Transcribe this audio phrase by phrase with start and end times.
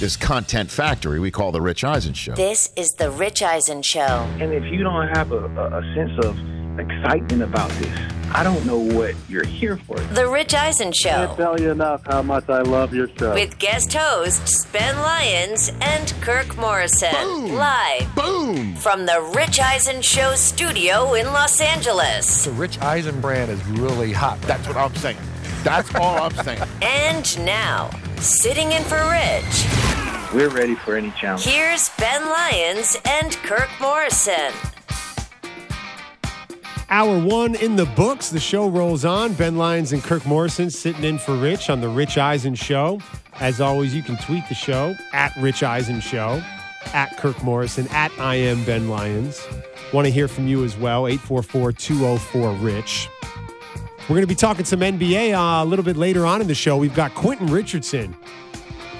[0.00, 2.34] this content factory we call the Rich Eisen Show.
[2.34, 4.26] This is the Rich Eisen Show.
[4.40, 6.38] And if you don't have a, a, a sense of
[6.78, 7.98] excitement about this,
[8.32, 9.98] I don't know what you're here for.
[10.00, 11.10] The Rich Eisen show.
[11.10, 11.36] Can't Show.
[11.36, 13.34] tell you enough how much I love your show.
[13.34, 17.12] With guest hosts Ben Lyons and Kirk Morrison.
[17.12, 17.52] Boom.
[17.54, 18.76] Live Boom!
[18.76, 22.44] from the Rich Eisen Show studio in Los Angeles.
[22.44, 24.40] The Rich Eisen brand is really hot.
[24.42, 25.18] That's what I'm saying.
[25.62, 26.62] That's all I'm saying.
[26.82, 27.90] And now,
[28.20, 29.66] sitting in for Rich,
[30.34, 31.44] We're ready for any challenge.
[31.44, 34.52] here's Ben Lyons and Kirk Morrison.
[36.90, 38.30] Hour one in the books.
[38.30, 39.32] The show rolls on.
[39.34, 43.00] Ben Lyons and Kirk Morrison sitting in for Rich on the Rich Eisen Show.
[43.38, 46.42] As always, you can tweet the show at Rich Eisen Show,
[46.92, 49.40] at Kirk Morrison, at I am Ben Lyons.
[49.92, 51.06] Want to hear from you as well.
[51.06, 53.08] 844 204 Rich.
[54.10, 56.54] We're going to be talking some NBA uh, a little bit later on in the
[56.54, 56.76] show.
[56.76, 58.16] We've got Quentin Richardson,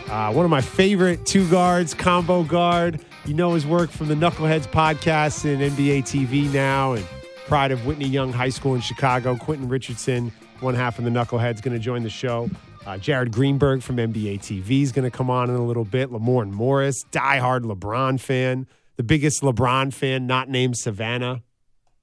[0.08, 3.04] uh, one of my favorite two guards, combo guard.
[3.24, 7.04] You know his work from the Knuckleheads podcast and NBA TV now, and
[7.48, 9.34] pride of Whitney Young High School in Chicago.
[9.34, 12.48] Quentin Richardson, one half of the Knuckleheads, going to join the show.
[12.86, 16.10] Uh, Jared Greenberg from NBA TV is going to come on in a little bit.
[16.12, 21.42] Lamorne Morris, diehard LeBron fan, the biggest LeBron fan not named Savannah.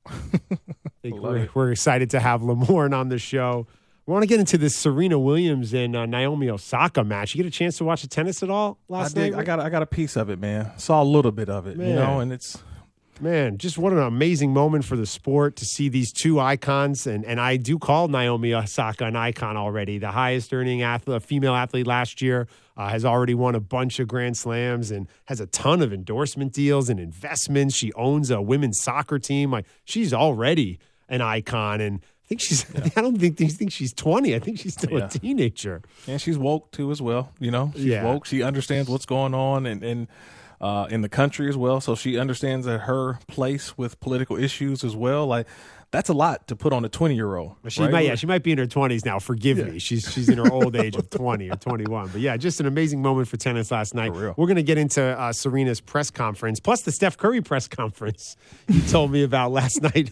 [1.08, 3.68] I think we're, we're excited to have Lamorne on the show.
[4.06, 7.36] We want to get into this Serena Williams and uh, Naomi Osaka match.
[7.36, 9.34] You get a chance to watch the tennis at all I last did.
[9.34, 9.40] night?
[9.40, 10.72] I got I got a piece of it, man.
[10.78, 11.90] Saw a little bit of it, Man.
[11.90, 12.58] you know, and it's
[13.20, 17.08] Man, just what an amazing moment for the sport to see these two icons.
[17.08, 19.98] And, and I do call Naomi Osaka an icon already.
[19.98, 24.08] The highest earning athlete, female athlete last year, uh, has already won a bunch of
[24.08, 27.76] Grand Slams and has a ton of endorsement deals and investments.
[27.76, 29.52] She owns a women's soccer team.
[29.52, 31.82] Like she's already an icon.
[31.82, 34.36] And I think she's, I don't think they think she's 20.
[34.36, 35.06] I think she's still Yeah.
[35.06, 35.82] a teenager.
[36.08, 37.32] and she's woke too as well.
[37.40, 38.04] You know, she's Yeah.
[38.04, 38.26] woke.
[38.26, 40.08] She understands what's going on and and
[40.60, 41.80] uh, in the country as well.
[41.80, 45.28] So she understands that her place with political issues as well.
[45.28, 45.46] Like
[45.92, 47.56] that's a lot to put on a twenty year old.
[47.70, 49.20] She might, yeah, she might be in her twenties now.
[49.20, 49.80] Forgive me.
[49.80, 52.10] She's she's in her old age of twenty or twenty one.
[52.10, 54.14] But yeah, just an amazing moment for tennis last night.
[54.14, 54.34] real.
[54.36, 58.36] We're gonna get into uh, Serena's press conference, plus the Steph Curry press conference
[58.68, 60.12] you told me about last night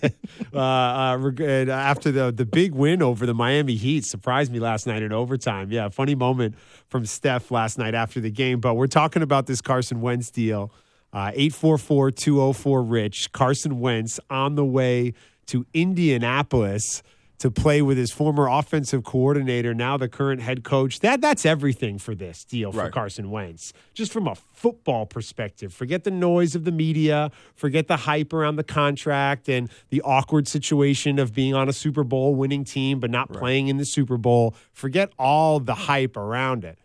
[0.53, 4.05] uh, uh, uh, after the the big win over the Miami Heat.
[4.05, 5.71] Surprised me last night in overtime.
[5.71, 6.55] Yeah, funny moment
[6.87, 8.61] from Steph last night after the game.
[8.61, 10.71] But we're talking about this Carson Wentz deal.
[11.11, 13.31] Uh, 844 204 Rich.
[13.31, 15.13] Carson Wentz on the way
[15.47, 17.03] to Indianapolis
[17.37, 21.01] to play with his former offensive coordinator, now the current head coach.
[21.01, 22.91] That that's everything for this deal for Right.
[22.91, 23.73] Carson Wentz.
[23.93, 28.55] Just from a football perspective, forget the noise of the media, forget the hype around
[28.55, 33.11] the contract and the awkward situation of being on a Super Bowl winning team but
[33.11, 34.55] not playing in the Super Bowl.
[34.71, 36.79] Forget all the hype around it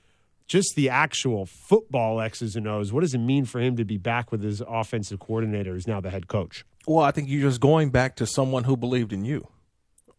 [0.50, 2.93] just the actual football X's and O's.
[2.93, 6.00] What does it mean for him to be back with his offensive coordinator, who's now
[6.00, 6.65] the head coach?
[6.88, 9.47] Well, I think you're just going back to someone who believed in you.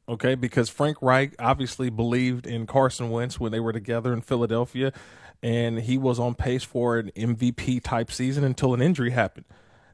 [0.07, 4.93] Okay, because Frank Reich obviously believed in Carson Wentz when they were together in Philadelphia,
[5.43, 9.45] and he was on pace for an MVP type season until an injury happened.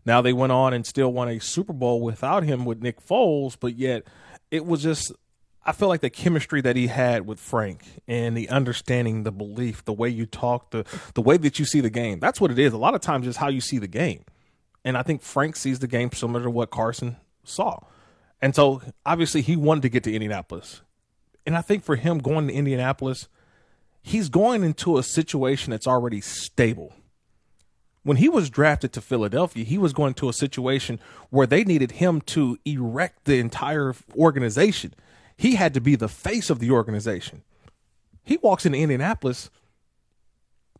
[0.06, 3.58] Now they went on and still won a Super Bowl without him with Nick Foles,
[3.60, 4.04] but yet
[4.52, 5.12] it was just
[5.68, 9.84] I feel like the chemistry that he had with Frank and the understanding, the belief,
[9.84, 12.20] the way you talk, the the way that you see the game.
[12.20, 12.72] That's what it is.
[12.72, 14.24] A lot of times just how you see the game.
[14.86, 17.80] And I think Frank sees the game similar to what Carson saw.
[18.42, 20.82] And so obviously he wanted to get to Indianapolis.
[21.46, 23.28] And I think for him going to Indianapolis,
[24.02, 26.94] he's going into a situation that's already stable.
[28.04, 31.94] When he was drafted to Philadelphia, he was going to a situation where they needed
[31.94, 34.94] him to erect the entire organization.
[35.38, 37.44] He had to be the face of the organization.
[38.24, 39.50] He walks into Indianapolis.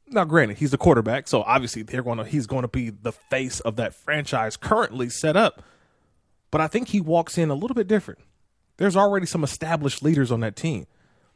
[0.08, 3.12] Now, granted, he's the quarterback, so obviously they're going to he's going to be the
[3.12, 5.62] face of that franchise currently set up.
[6.50, 8.20] But I think he walks in a little bit different.
[8.78, 10.88] There's already some established leaders on that team.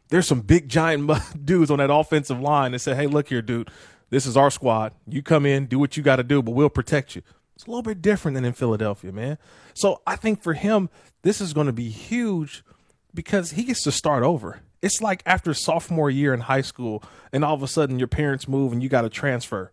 [0.09, 1.11] There's some big giant
[1.45, 3.69] dudes on that offensive line that say, "Hey, look here, dude.
[4.09, 4.93] This is our squad.
[5.07, 7.21] You come in, do what you got to do, but we'll protect you."
[7.55, 9.37] It's a little bit different than in Philadelphia, man.
[9.73, 10.89] So I think for him,
[11.21, 12.63] this is going to be huge
[13.13, 14.59] because he gets to start over.
[14.81, 18.47] It's like after sophomore year in high school, and all of a sudden your parents
[18.47, 19.71] move and you got to transfer.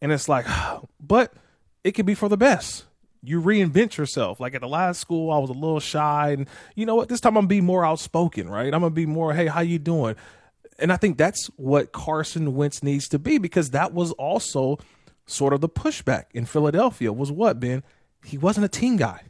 [0.00, 0.46] And it's like,
[1.00, 1.32] but
[1.84, 2.84] it could be for the best.
[3.22, 4.40] You reinvent yourself.
[4.40, 7.08] Like at the last school, I was a little shy, and you know what?
[7.08, 8.72] This time I'm gonna be more outspoken, right?
[8.72, 10.16] I'm gonna be more, hey, how you doing?
[10.78, 14.78] And I think that's what Carson Wentz needs to be because that was also
[15.26, 17.82] sort of the pushback in Philadelphia was what, Ben?
[18.24, 19.22] He wasn't a team guy.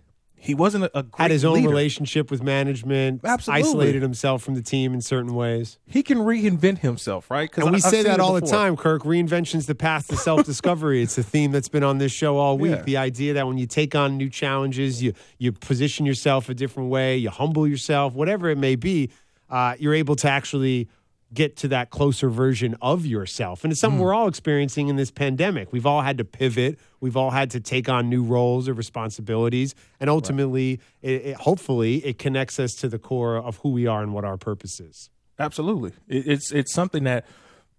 [0.43, 1.69] He wasn't a, a great Had his own leader.
[1.69, 3.21] relationship with management.
[3.25, 3.61] Absolutely.
[3.69, 5.79] Isolated himself from the team in certain ways.
[5.87, 7.51] He can reinvent himself, right?
[7.53, 9.03] 'Cause And we I've say that all the time, Kirk.
[9.03, 11.03] Reinvention's the path to self discovery.
[11.03, 12.71] it's a theme that's been on this show all week.
[12.77, 12.83] Yeah.
[12.83, 16.89] The idea that when you take on new challenges, you you position yourself a different
[16.89, 19.11] way, you humble yourself, whatever it may be,
[19.51, 20.89] uh, you're able to actually
[21.33, 23.63] get to that closer version of yourself.
[23.63, 23.83] And it's Mm.
[23.83, 25.73] something we're all experiencing in this pandemic.
[25.73, 26.79] We've all had to pivot.
[27.01, 32.05] We've all had to take on new roles or responsibilities, and ultimately, it, it, hopefully,
[32.05, 35.09] it connects us to the core of who we are and what our purpose is.
[35.39, 37.25] Absolutely, it, it's it's something that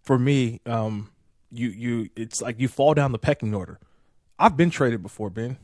[0.02, 1.12] for me, um,
[1.52, 3.80] you you it's like you fall down the pecking order.
[4.40, 5.58] I've been traded before, Ben.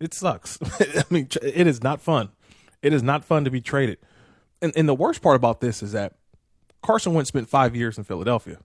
[0.00, 0.58] It sucks.
[0.80, 2.30] I mean, it is not fun.
[2.82, 3.98] It is not fun to be traded.
[4.62, 6.14] And and the worst part about this is that
[6.82, 8.58] Carson Wentz spent five years in Philadelphia.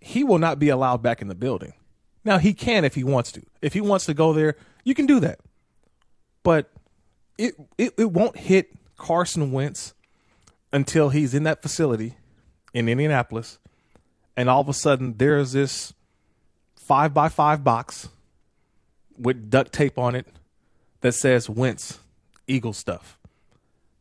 [0.00, 1.74] He will not be allowed back in the building.
[2.24, 3.42] Now he can if he wants to.
[3.60, 5.40] If he wants to go there, you can do that.
[6.42, 6.70] But
[7.38, 9.94] it it, it won't hit Carson Wentz
[10.72, 12.16] until he's in that facility
[12.72, 13.58] in Indianapolis,
[14.36, 15.92] and all of a sudden there's this
[16.76, 18.08] five by five box
[19.18, 20.26] with duct tape on it
[21.00, 21.98] that says Wentz
[22.46, 23.18] Eagle stuff.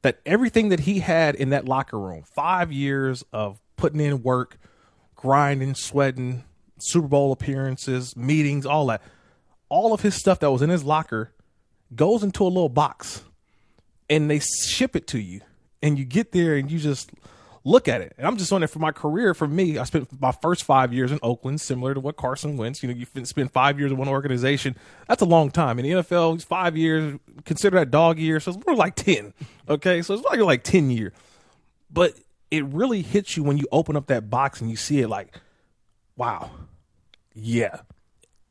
[0.02, 4.58] That everything that he had in that locker room, five years of putting in work,
[5.16, 6.44] grinding, sweating,
[6.78, 9.02] Super Bowl appearances, meetings, all that,
[9.68, 11.34] all of his stuff that was in his locker
[11.96, 13.24] goes into a little box
[14.10, 15.42] and they ship it to you.
[15.82, 17.12] And you get there and you just
[17.64, 18.14] look at it.
[18.18, 19.34] And i'm just on it for my career.
[19.34, 22.82] For me i spent my first five years in oakland similar to what carson wentz
[22.84, 24.76] you know you spend five years in one organization.
[25.08, 25.80] That's a long time.
[25.80, 28.40] In the nfl five years consider that dog year.
[28.40, 29.34] So it's more like 10
[29.70, 30.02] okay?
[30.02, 31.14] So it's like like 10 year.
[31.92, 32.16] But
[32.52, 35.40] it really hits you when you open up that box and you see it like
[36.16, 36.52] wow
[37.34, 37.82] yeah.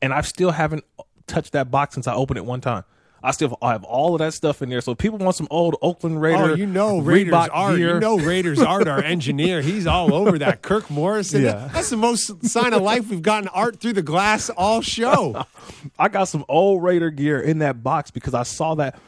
[0.01, 0.85] And I still haven't
[1.27, 2.83] touched that box since I opened it one time.
[3.23, 4.81] I still I have all of that stuff in there.
[4.81, 6.51] So if people want some old Oakland Raider.
[6.51, 7.77] Oh, you know Raiders Reebok Art.
[7.77, 9.61] gear, You know Raiders Art, our engineer.
[9.61, 10.61] He's all over that.
[10.61, 11.43] Kirk Morrison.
[11.43, 11.69] Yeah.
[11.73, 15.45] That's the most sign of life we've gotten art through the glass all show.
[15.99, 18.99] I got some old Raider gear in that box because I saw that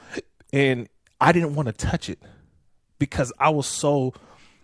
[0.51, 0.87] and
[1.19, 2.19] I didn't want to touch it
[2.99, 4.13] because I was so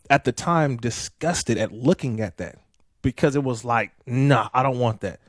[0.09, 2.57] at the time disgusted at looking at that
[3.01, 5.19] because it was like, nah, I don't want that.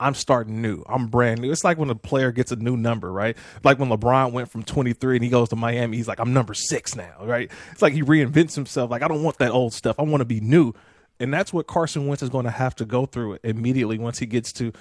[0.00, 0.82] I'm starting new.
[0.86, 1.50] I'm brand new.
[1.50, 3.36] It's like when a player gets a new number, right?
[3.64, 6.54] Like when LeBron went from 23 and he goes to Miami, he's like, I'm number
[6.54, 7.50] six now, right?
[7.72, 8.90] It's like he reinvents himself.
[8.90, 9.96] Like, I don't want that old stuff.
[9.98, 10.72] I want to be new.
[11.20, 14.26] And that's what Carson Wentz is going to have to go through immediately once he
[14.26, 14.72] gets to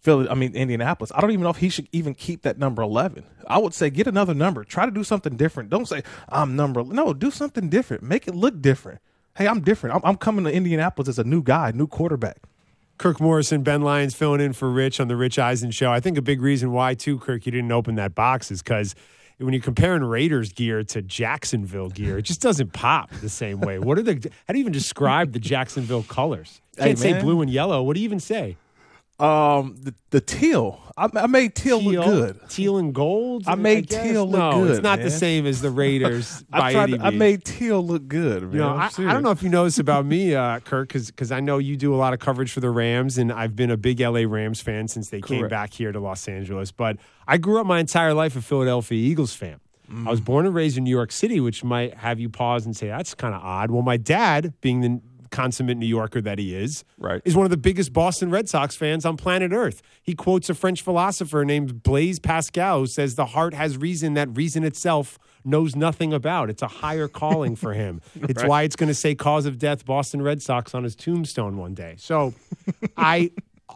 [0.00, 1.10] Philly, I mean Indianapolis.
[1.14, 3.24] I don't even know if he should even keep that number 11.
[3.46, 4.62] I would say get another number.
[4.62, 5.70] Try to do something different.
[5.70, 6.84] Don't say I'm number.
[6.84, 8.02] No, do something different.
[8.02, 9.00] Make it look different.
[9.36, 9.96] Hey, I'm different.
[9.96, 12.38] I'm, I'm coming to Indianapolis as a new guy, new quarterback.
[12.98, 15.92] Kirk Morrison, Ben Lyons filling in for Rich on the Rich Eisen show.
[15.92, 18.94] I think a big reason why, too, Kirk, you didn't open that box is because
[19.38, 23.78] when you're comparing Raiders gear to Jacksonville gear, it just doesn't pop the same way.
[23.78, 24.14] What are the,
[24.46, 26.62] how do you even describe the Jacksonville colors?
[26.78, 27.82] You can't say blue and yellow.
[27.82, 28.56] What do you even say?
[29.18, 30.82] Um, the, the teal.
[30.98, 32.40] I, I made teal, look good.
[32.48, 33.44] Teal and gold?
[33.46, 34.02] I made guess?
[34.02, 36.90] teal look no, good, it's not the same as the Raiders by I tried.
[36.90, 38.42] To, I made teal look good.
[38.42, 38.52] Man.
[38.52, 40.92] You know, I'm I, I don't know if you know this about me, uh, Kirk,
[40.92, 43.70] because I know you do a lot of coverage for the Rams, and I've been
[43.70, 46.72] a big LA Rams fan since they came back here to Los Angeles.
[46.72, 46.96] But
[47.26, 49.60] I grew up my entire life a Philadelphia Eagles fan.
[49.88, 52.76] I was born and raised in New York City, which might have you pause and
[52.76, 53.70] say, that's kind of odd.
[53.70, 57.20] Well, my dad, being the consummate New Yorker that he is, Right.
[57.24, 59.82] is one of the biggest Boston Red Sox fans on planet Earth.
[60.02, 64.28] He quotes a French philosopher named Blaise Pascal who says the heart has reason that
[64.36, 66.50] reason itself knows nothing about.
[66.50, 68.00] It's a higher calling for him.
[68.28, 71.56] It's why it's going to say cause of death Boston Red Sox on his tombstone
[71.56, 71.94] one day.
[71.98, 72.34] So
[72.96, 73.30] I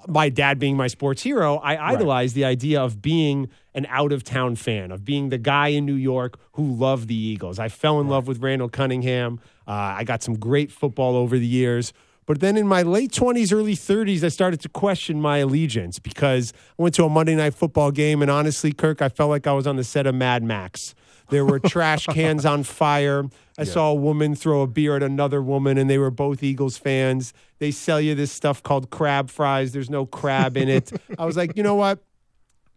[0.06, 4.24] my dad being my sports hero, I idolized the idea of being an out of
[4.24, 7.58] town fan, of being the guy in New York who loved the Eagles.
[7.58, 9.40] I fell in love with Randall Cunningham.
[9.70, 11.92] Uh, I got some great football over the years.
[12.26, 16.52] But then in my late 20s, early 30s, I started to question my allegiance because
[16.76, 18.20] I went to a Monday night football game.
[18.20, 20.96] And honestly, Kirk, I felt like I was on the set of Mad Max.
[21.28, 23.26] There were trash cans on fire.
[23.58, 26.76] I saw a woman throw a beer at another woman, and they were both Eagles
[26.76, 27.32] fans.
[27.60, 29.72] They sell you this stuff called crab fries.
[29.72, 30.90] There's no crab in it.
[31.16, 32.00] I was like, you know what?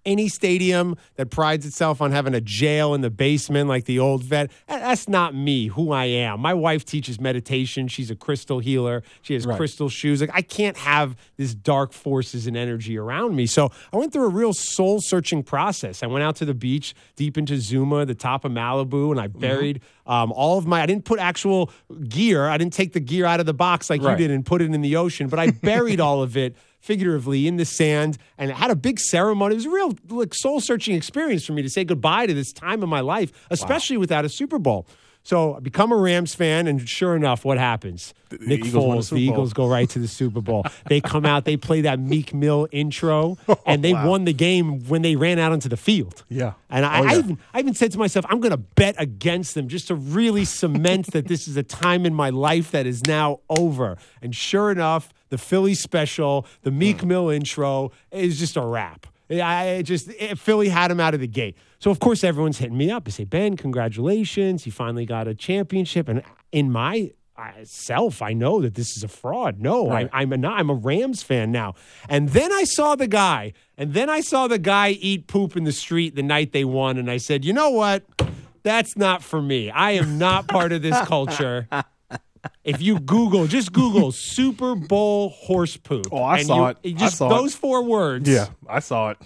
[0.06, 4.24] Any stadium that prides itself on having a jail in the basement like the old
[4.24, 6.40] vet that's not me who i am.
[6.40, 7.88] My wife teaches meditation.
[7.88, 9.02] She's a crystal healer.
[9.22, 9.56] She has Right.
[9.58, 10.20] crystal shoes.
[10.22, 13.46] Like i can't have this dark forces and energy around me.
[13.46, 16.04] So i went through a real soul searching process.
[16.04, 19.28] I went out to the beach deep into zuma the top of malibu and i
[19.28, 21.72] buried um, all of my i didn't put actual
[22.10, 22.48] gear.
[22.48, 24.12] I didn't take the gear out of the box like Right.
[24.20, 27.48] you did and put it in the ocean but i buried all of it figuratively
[27.48, 29.56] in the sand and had a big ceremony.
[29.56, 32.52] It was a real like soul searching experience for me to say goodbye to this
[32.52, 34.86] time in my life, especially without a Super Bowl.
[35.26, 38.14] So I become a Rams fan, and sure enough, what happens?
[38.42, 38.74] Nick Eagles
[39.10, 39.22] the Foles, the.
[39.22, 40.66] Eagles go right to the Super Bowl.
[40.90, 44.84] they come out, they play that Meek Mill intro, oh, and they won the game
[44.90, 46.26] when they ran out onto the field.
[46.28, 46.54] Yeah.
[46.70, 47.10] And I, Oh, yeah.
[47.10, 49.96] I even I even said to myself, I'm going to bet against them just to
[49.96, 53.98] really cement that this is a time in my life that is now over.
[54.22, 57.08] And sure enough, the Philly special, the Meek Hmm.
[57.08, 59.08] Mill intro is just a wrap.
[59.32, 61.58] I just it, Philly had him out of the gate.
[61.80, 63.06] So of course everyone's hitting me up.
[63.06, 66.08] They say, Ben, congratulations, you finally got a championship.
[66.08, 66.22] And
[66.52, 67.12] in my
[67.64, 69.60] self, I know that this is a fraud.
[69.60, 70.08] No, Right.
[70.14, 71.74] I, I'm a I'm a Rams fan now.
[72.08, 75.64] And then I saw the guy, and then I saw the guy eat poop in
[75.64, 78.04] the street the night they won, and I said, you know what?
[78.62, 79.72] That's not for me.
[79.72, 81.68] I am not part of this culture.
[82.64, 86.08] If you Google, just Google Super Bowl horse poop.
[86.12, 86.96] Oh, I saw you- it.
[86.96, 87.30] Just saw it.
[87.30, 88.30] those four words.
[88.30, 89.18] Yeah, I saw it.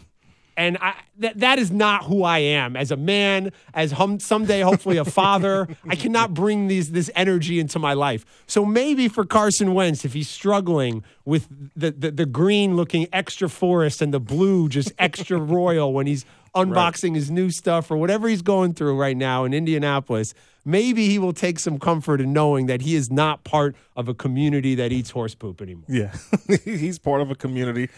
[0.60, 4.62] And I, that, that is not who I am as a man, as hum, someday
[4.62, 5.68] hopefully a father.
[5.88, 8.26] I cannot bring these this energy into my life.
[8.48, 13.50] So maybe for Carson Wentz, if he's struggling with the, the, the green looking extra
[13.50, 16.26] forest and the blue just extra royal when he's
[16.66, 20.34] unboxing his new stuff or whatever he's going through right now in Indianapolis,
[20.66, 24.14] maybe he will take some comfort in knowing that he is not part of a
[24.14, 25.86] community that eats horse poop anymore.
[25.88, 26.16] Yeah,
[26.64, 27.90] he's part of a community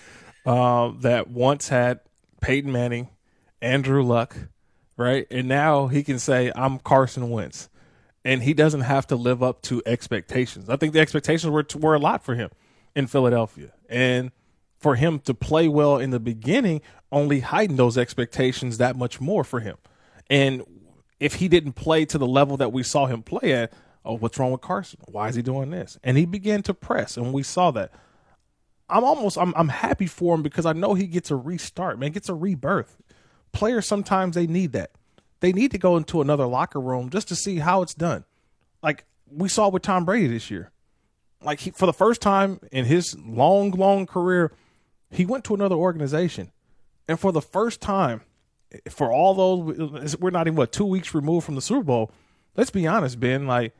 [0.45, 1.99] uh, that once had
[2.41, 3.09] Peyton Manning,
[3.61, 4.35] Andrew Luck,
[4.97, 7.69] right, and now he can say, "I'm Carson Wentz,"
[8.23, 10.69] and he doesn't have to live up to expectations.
[10.69, 12.49] I think the expectations were were a lot for him
[12.95, 14.31] in Philadelphia, and
[14.79, 16.81] for him to play well in the beginning
[17.11, 19.77] only heightened those expectations that much more for him.
[20.29, 20.63] And
[21.19, 23.73] if he didn't play to the level that we saw him play at,
[24.05, 24.99] oh, what's wrong with Carson?
[25.07, 25.97] Why is he doing this?
[26.03, 27.91] And he began to press, and we saw that.
[28.89, 32.11] I'm almost I'm I'm happy for him because I know he gets a restart, man,
[32.11, 32.97] gets a rebirth.
[33.51, 34.91] Players sometimes they need that.
[35.41, 38.25] They need to go into another locker room just to see how it's done.
[38.81, 40.71] Like we saw with Tom Brady this year.
[41.41, 44.51] Like he, for the first time in his long, long career,
[45.11, 46.51] he went to another organization,
[47.07, 48.21] and for the first time,
[48.89, 52.11] for all those we're not even what two weeks removed from the Super Bowl.
[52.55, 53.47] Let's be honest, Ben.
[53.47, 53.73] Like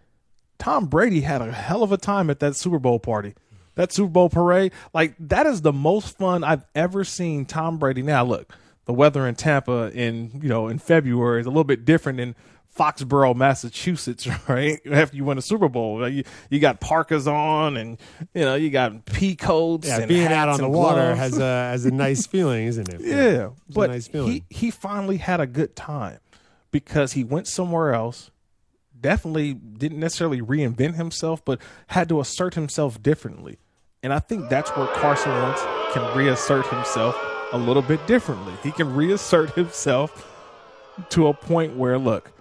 [0.58, 3.36] Tom Brady had a hell of a time at that Super Bowl party,
[3.76, 4.72] that Super Bowl parade.
[4.94, 8.02] Like that is the most fun I've ever seen Tom Brady.
[8.02, 8.54] Now look,
[8.86, 12.36] the weather in Tampa in you know in February is a little bit different than
[12.78, 14.80] Foxborough, Massachusetts, right?
[14.90, 17.98] After you win a Super Bowl, you you got parkas on, and
[18.34, 19.88] you know you got pea coats.
[19.88, 21.20] Yeah, and being out on the water gloves.
[21.20, 23.02] has a has a nice feeling, isn't it?
[23.02, 24.32] Yeah, It's but a nice feeling.
[24.32, 26.20] he he finally had a good time
[26.72, 28.32] because he went somewhere else.
[29.00, 33.58] Definitely didn't necessarily reinvent himself, but had to assert himself differently.
[34.04, 35.62] And I think that's where Carson Wentz
[35.94, 37.18] can reassert himself
[37.52, 38.54] a little bit differently.
[38.62, 40.26] He can reassert himself
[41.10, 42.32] to a point where, look,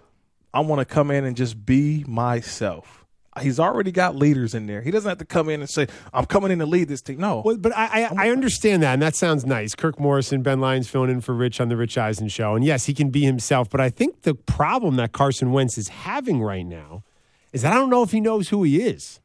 [0.59, 3.07] I want to come in and just be myself.
[3.41, 4.83] He's already got leaders in there.
[4.83, 7.21] He doesn't have to come in and say, "I'm coming in to lead this team."
[7.21, 9.77] No, Well, but I, I, I understand that, and that sounds nice.
[9.77, 12.87] Kirk Morrison, Ben Lyons filling in for Rich on the Rich Eisen show, and yes,
[12.87, 13.71] he can be himself.
[13.71, 17.05] But I think the problem that Carson Wentz is having right now
[17.53, 19.21] is that I don't know if he knows who he is.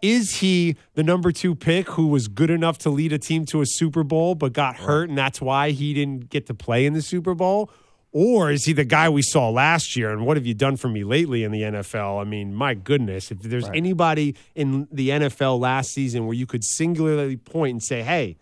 [0.00, 3.60] Is he the number two pick who was good enough to lead a team to
[3.60, 6.92] a Super Bowl but got hurt, and that's why he didn't get to play in
[6.92, 7.70] the Super Bowl?
[8.12, 10.10] Or is he the guy we saw last year?
[10.10, 12.20] And what have you done for me lately in the NFL?
[12.20, 16.62] I mean, my goodness, if there's anybody in the NFL last season where you could
[16.62, 18.36] singularly point and say, hey,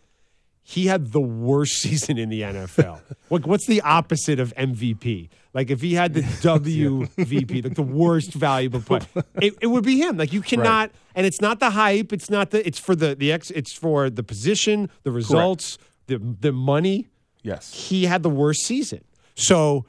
[0.62, 3.00] he had the worst season in the NFL.
[3.28, 5.28] what, what's the opposite of MVP?
[5.54, 9.06] Like if he had the WVP, like the worst valuable player,
[9.40, 10.16] it, it would be him.
[10.16, 12.12] Like you cannot, and it's not the hype.
[12.12, 12.66] It's not the.
[12.66, 13.50] It's for the the ex.
[13.50, 17.08] It's for the position, the results, the the money.
[17.42, 19.00] yes, He had the worst season.
[19.40, 19.86] So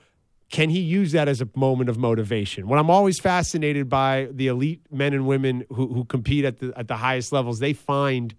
[0.50, 2.68] can he use that as a moment of motivation?
[2.68, 6.74] What I'm always fascinated by the elite men and women who, who compete at the
[6.76, 8.36] at the highest levels, they find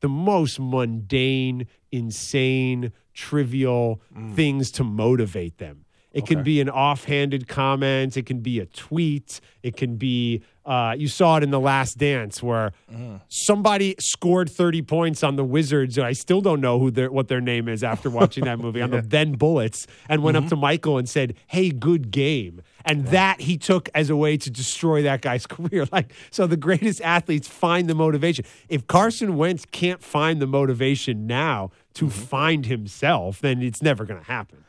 [0.00, 4.34] the most mundane, insane, trivial mm.
[4.34, 5.84] things to motivate them.
[6.12, 8.16] It can be an offhanded comment.
[8.16, 9.40] It can be a tweet.
[9.62, 13.20] It can be, uh, you saw it in The Last Dance where mm.
[13.28, 15.98] somebody scored 30 points on the Wizards.
[15.98, 18.90] I still don't know who their, what their name is after watching that movie, on
[18.90, 20.50] the then Bullets, and went up mm-hmm.
[20.50, 22.62] to Michael and said, Hey, good game.
[22.84, 25.86] And that he took as a way to destroy that guy's career.
[25.90, 28.44] Like, so the greatest athletes find the motivation.
[28.68, 32.22] If Carson Wentz can't find the motivation now to mm-hmm.
[32.24, 34.64] find himself, then it's never going to happen.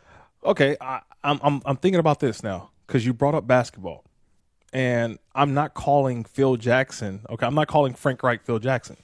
[0.45, 4.03] okay, I, I'm I'm I'm thinking about this now because you brought up basketball,
[4.73, 7.21] and I'm not calling Phil Jackson.
[7.29, 8.97] Okay, I'm not calling Frank Reich Phil Jackson,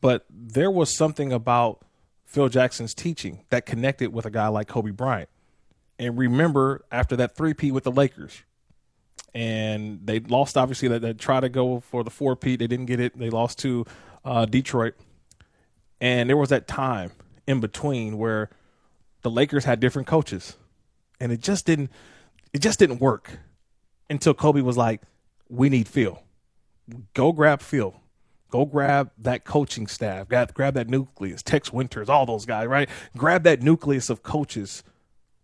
[0.00, 1.84] but there was something about
[2.24, 5.28] Phil Jackson's teaching that connected with a guy like Kobe Bryant.
[5.98, 8.42] And remember, after that three-peat with the Lakers,
[9.34, 12.60] and they lost, obviously, that they tried to go for the four-peat.
[12.60, 13.18] They didn't get it.
[13.18, 13.84] They lost to
[14.24, 14.94] uh, Detroit.
[16.00, 17.12] And there was that time
[17.46, 18.50] in between where
[19.22, 20.56] the Lakers had different coaches.
[21.20, 21.90] And it just didn't
[22.52, 23.38] it just didn't work
[24.10, 25.02] until Kobe was like,
[25.48, 26.22] We need Phil.
[27.14, 28.00] Go grab Phil.
[28.50, 30.28] Go grab that coaching staff.
[30.28, 31.42] Grab, grab that nucleus.
[31.42, 32.88] Tex Winters, all those guys, right?
[33.16, 34.84] Grab that nucleus of coaches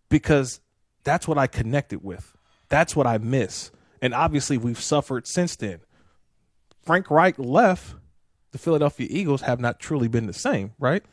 [0.09, 0.61] because
[1.03, 2.37] that's what I connected with.
[2.69, 3.73] That's what I miss.
[4.01, 5.81] And obviously, we've suffered since then.
[6.83, 7.95] Frank Reich left.
[8.53, 11.05] The Philadelphia Eagles have not truly been the same, right?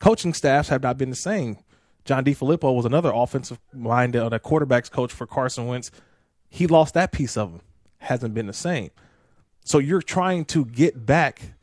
[0.00, 1.56] Coaching staffs have not been the same.
[2.04, 5.90] John DeFilippo was another offensive minded, uh, quarterbacks coach for Carson Wentz.
[6.48, 7.60] He lost that piece of him.
[7.98, 8.90] Hasn't been the same.
[9.64, 11.54] So you're trying to get back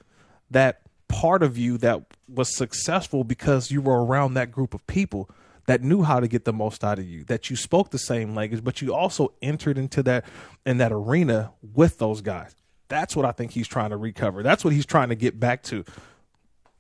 [0.50, 5.30] that part of you that was successful because you were around that group of people
[5.68, 8.34] that knew how to get the most out of you, that you spoke the same
[8.34, 10.26] language, but you also entered into that
[10.66, 12.56] in that arena with those guys.
[12.88, 14.44] That's what I think he's trying to recover.
[14.44, 15.86] That's what he's trying to get back to.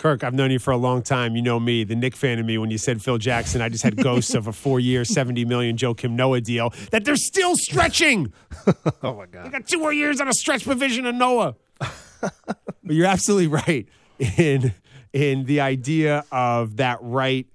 [0.02, 1.36] Kirk, I've known you for a long time.
[1.36, 2.58] You know me, the Knick fan of me.
[2.58, 6.14] When you said Phil Jackson, I just had ghosts of a four-year, seventy million Joakim
[6.14, 8.34] Noah deal that they're still stretching.
[9.04, 9.46] Oh my God!
[9.46, 11.56] They got two more years on a stretch provision of Noah.
[12.22, 12.34] but
[12.84, 13.88] you're absolutely right
[14.38, 14.74] in
[15.14, 17.46] in the idea of that right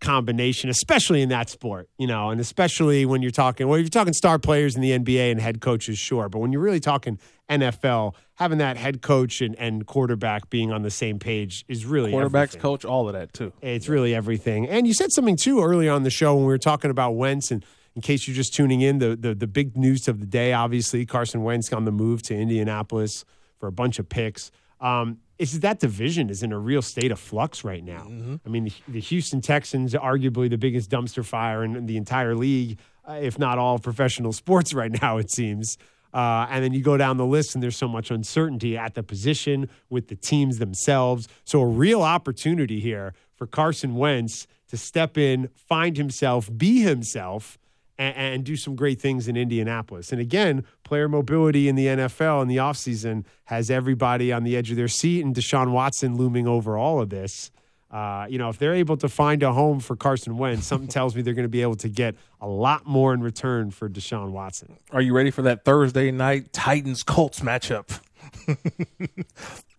[0.00, 3.88] combination, especially in that sport, you know, and especially when you're talking, well, if you're
[3.88, 6.28] talking star players in the NBA and head coaches, sure.
[6.28, 10.82] But when you're really talking NFL, having that head coach and, and quarterback being on
[10.82, 12.60] the same page is really Quarterbacks, everything.
[12.60, 13.52] coach, all of that too.
[13.62, 14.68] It's really everything.
[14.68, 17.50] And you said something too early on the show when we were talking about Wentz.
[17.50, 20.52] And in case you're just tuning in, the, the, the big news of the day,
[20.52, 23.24] obviously, Carson Wentz on the move to Indianapolis
[23.58, 24.50] for a bunch of picks.
[24.80, 28.06] Um, is that division is in a real state of flux right now.
[28.44, 32.78] I mean, the, the Houston Texans, arguably the biggest dumpster fire in the entire league,
[33.06, 35.78] uh, if not all professional sports right now, it seems.
[36.14, 39.02] Uh, and then you go down the list, and there's so much uncertainty at the
[39.02, 41.28] position with the teams themselves.
[41.44, 47.58] So, a real opportunity here for Carson Wentz to step in, find himself, be himself,
[47.98, 50.12] and, and do some great things in Indianapolis.
[50.12, 54.70] And again, player mobility in the NFL in the offseason has everybody on the edge
[54.70, 57.50] of their seat, and Deshaun Watson looming over all of this.
[57.90, 61.14] Uh, you know, if they're able to find a home for Carson Wentz, something tells
[61.14, 64.30] me they're going to be able to get a lot more in return for Deshaun
[64.32, 64.76] Watson.
[64.90, 68.00] Are you ready for that Thursday night Titans Colts matchup?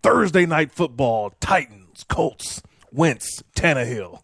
[0.03, 2.61] Thursday night football, Titans, Colts,
[2.93, 4.21] Wentz, Tannehill.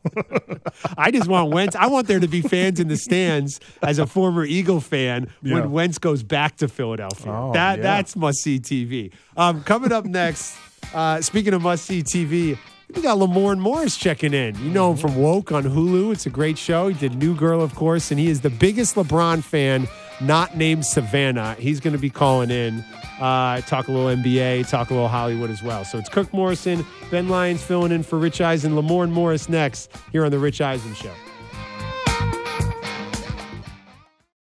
[0.98, 1.76] I just want Wentz.
[1.76, 5.56] I want there to be fans in the stands as a former Eagle fan Yeah.
[5.56, 7.32] when Wentz goes back to Philadelphia.
[7.32, 7.84] Oh, that yeah.
[7.84, 9.12] that's must see TV.
[9.36, 10.56] Um, coming up next,
[10.94, 12.58] uh, speaking of must see TV.
[12.96, 14.56] We got Lamorne Morris checking in.
[14.60, 16.12] You know him from Woke on Hulu.
[16.14, 16.90] It's a great show.
[16.90, 19.88] He did New Girl, of course, and he is the biggest LeBron fan,
[20.22, 21.56] not named Savannah.
[21.56, 22.86] He's going to be calling in,
[23.20, 25.84] uh, talk a little NBA, talk a little Hollywood as well.
[25.84, 30.24] So it's Kirk Morrison, Ben Lyons filling in for Rich Eisen, Lamorne Morris next here
[30.24, 31.14] on the Rich Eisen Show.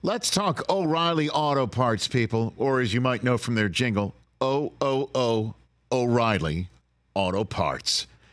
[0.01, 4.73] Let's talk O'Reilly Auto Parts, people, or as you might know from their jingle, O
[4.82, 5.54] O O
[5.91, 6.69] O'Reilly
[7.13, 8.08] Auto Parts.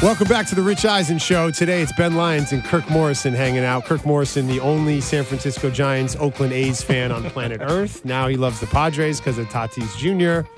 [0.00, 1.50] Welcome back to the Rich Eisen Show.
[1.50, 3.84] Today it's Ben Lyons and Kirk Morrison hanging out.
[3.84, 8.04] Kirk Morrison, the only San Francisco Giants Oakland A's fan on planet Earth.
[8.04, 10.48] Now he loves the Padres because of Tatis Jr.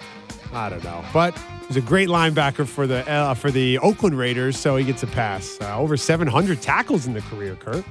[0.52, 4.58] I don't know, but he's a great linebacker for the uh, for the Oakland Raiders,
[4.58, 5.56] so he gets a pass.
[5.58, 7.84] Uh, over 700 tackles in the career, Kirk.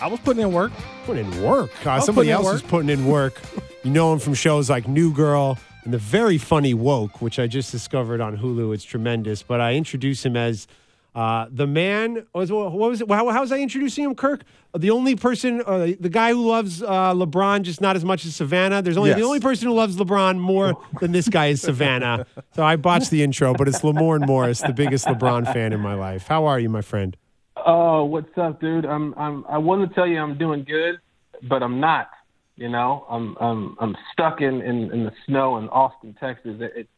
[0.00, 0.70] I was putting in work.
[1.04, 1.84] Putting in work.
[1.84, 2.54] Uh, somebody else work.
[2.56, 3.40] is putting in work.
[3.82, 7.46] you know him from shows like New Girl and the very funny Woke, which I
[7.46, 8.74] just discovered on Hulu.
[8.74, 9.44] It's tremendous.
[9.44, 10.66] But I introduce him as
[11.14, 12.26] uh, the man.
[12.34, 13.08] Was, what was it?
[13.08, 14.42] How, how was I introducing him, Kirk?
[14.76, 18.34] The only person, uh, the guy who loves uh, LeBron just not as much as
[18.34, 18.82] Savannah.
[18.82, 19.18] There's only Yes.
[19.20, 22.26] the only person who loves LeBron more than this guy is Savannah.
[22.56, 25.94] So I botched the intro, but it's Lamorne Morris, the biggest LeBron fan in my
[25.94, 26.26] life.
[26.26, 27.16] How are you, my friend?
[27.64, 28.84] Oh, what's up, dude?
[28.84, 30.98] I'm I'm I want to tell you I'm doing good,
[31.44, 32.08] but I'm not.
[32.56, 36.56] You know, I'm I'm I'm stuck in in, in the snow in Austin, Texas.
[36.60, 36.88] It, it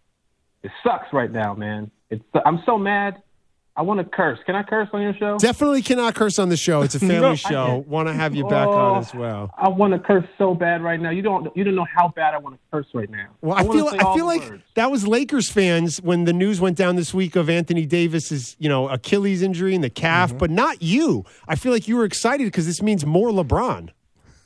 [0.62, 1.90] it sucks right now, man.
[2.11, 3.23] It's I'm so mad.
[3.77, 4.40] I want to curse.
[4.44, 5.38] Can I curse on your show?
[5.38, 6.83] Definitely cannot curse on the show.
[6.83, 7.85] It's a family No, I show.
[7.87, 8.73] Want to have you back Oh.
[8.73, 9.53] on as well.
[9.57, 11.11] I want to curse so bad right now.
[11.11, 13.29] You don't you don't know how bad I want to curse right now.
[13.40, 14.62] Well, I, wanna feel I feel like words.
[14.75, 18.68] that was Lakers fans when the news went down this week of Anthony Davis's, you
[18.68, 20.38] know, Achilles injury in the calf, Mm-hmm.
[20.38, 21.25] but not you.
[21.47, 23.90] I feel like you were excited because this means more LeBron.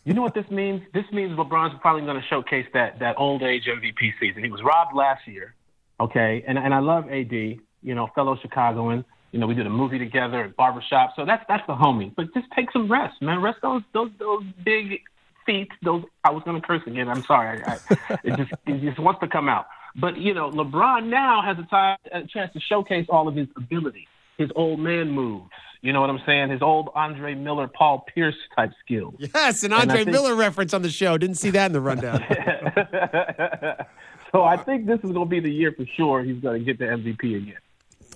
[0.04, 0.82] You know what this means?
[0.92, 4.42] This means LeBron's probably going to showcase that that old age MVP season.
[4.42, 5.54] He was robbed last year,
[6.00, 9.04] okay, and and I love AD, you know, fellow Chicagoan.
[9.30, 12.12] You know, we did a movie together at barbershop, so that's that's the homie.
[12.14, 13.40] But just take some rest, man.
[13.40, 15.02] Rest those those those big
[15.46, 15.68] feet.
[15.84, 17.08] Those I was going to curse again.
[17.08, 17.62] I'm sorry.
[17.62, 19.66] I, I, it just it just wants to come out.
[19.94, 23.46] But you know, LeBron now has a time a chance to showcase all of his
[23.56, 25.50] ability, his old man moves.
[25.82, 26.50] You know what I'm saying?
[26.50, 29.14] His old Andre Miller, Paul Pierce type skills.
[29.18, 31.18] Yes, an Andre think- Miller reference on the show.
[31.18, 32.20] Didn't see that in the rundown.
[34.32, 36.22] so I think this is going to be the year for sure.
[36.22, 37.56] He's going to get the MVP again.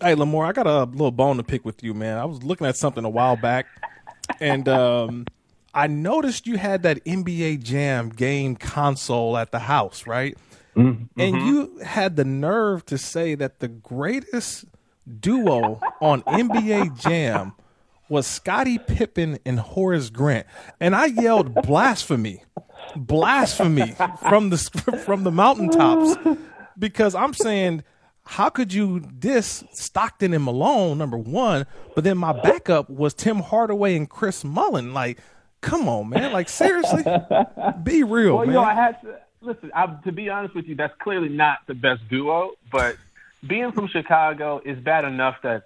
[0.01, 2.19] Hey, Lamorne, I got a little bone to pick with you, man.
[2.19, 3.67] I was looking at something a while back,
[4.41, 5.27] and um,
[5.75, 10.37] I noticed you had that NBA Jam game console at the house, right?
[10.77, 14.67] And you had the nerve to say that the greatest
[15.21, 17.53] duo on NBA Jam
[18.09, 20.47] was Scottie Pippen and Horace Grant,
[20.81, 22.43] and I yelled blasphemy,
[22.95, 23.95] blasphemy
[24.29, 24.57] from the
[25.05, 26.17] from the mountaintops
[26.79, 27.83] because I'm saying,
[28.25, 33.41] how could you diss Stockton and Malone number one, but then my backup was Tim
[33.41, 34.95] Hardaway and Chris Mullin?
[34.95, 35.19] Like,
[35.61, 36.33] come on, man!
[36.33, 37.05] Like seriously,
[37.83, 38.49] be real, Well, man.
[38.49, 39.71] you know, I had to listen.
[39.75, 42.53] I, to be honest with you, that's clearly not the best duo.
[42.71, 42.97] But
[43.47, 45.65] being from Chicago is bad enough that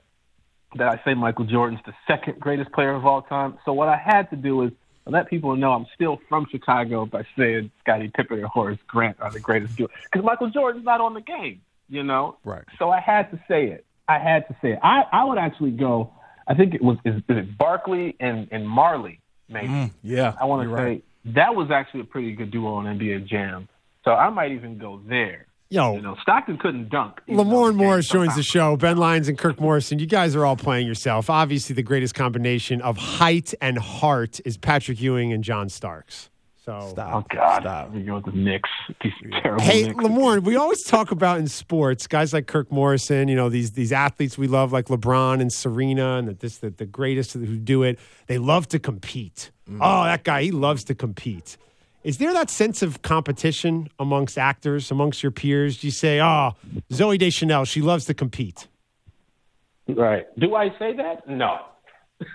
[0.76, 3.59] that I say Michael Jordan's the second greatest player of all time.
[3.64, 4.70] So what I had to do is
[5.04, 9.33] let people know I'm still from Chicago by saying Scottie Pippen and Horace Grant are
[9.33, 11.62] the greatest duo because Michael Jordan's not on the game.
[11.88, 12.62] You know, Right.
[12.78, 13.85] So I had to say it.
[14.09, 14.78] I had to say it.
[14.83, 16.12] I, I would actually go.
[16.46, 19.68] I think it was is, is it Barkley and and Majerle maybe.
[19.68, 21.04] Mm, yeah, I want to say right.
[21.26, 23.68] that was actually a pretty good duo on NBA Jam.
[24.04, 25.46] So I might even go there.
[25.72, 27.20] Yo, You know, Stockton couldn't dunk.
[27.28, 28.76] even though Lamorne Morris joins the show.
[28.76, 30.00] Ben Lyons and Kirk Morrison.
[30.00, 31.30] You guys are all playing yourself.
[31.30, 36.28] Obviously, the greatest combination of height and heart is Patrick Ewing and John Starks.
[36.64, 37.14] So, Stop.
[37.14, 37.62] Oh God!
[37.62, 37.92] Stop.
[37.92, 38.68] We go with the Knicks.
[39.02, 39.94] These terrible Hey, Knicks.
[40.04, 43.28] Lamorne, we always talk about in sports guys like Kirk Morrison.
[43.28, 46.68] You know these these athletes we love, like LeBron and Serena, and that this the,
[46.70, 47.98] the greatest who do it.
[48.26, 49.52] They love to compete.
[49.70, 49.78] Mm.
[49.80, 51.56] Oh, that guy, he loves to compete.
[52.02, 55.80] Is there that sense of competition amongst actors, amongst your peers?
[55.80, 56.52] Do you say, "Oh,
[56.90, 58.68] Zooey Deschanel, she loves to compete"?
[59.86, 60.26] Right.
[60.38, 61.28] Do I say that?
[61.28, 61.58] No.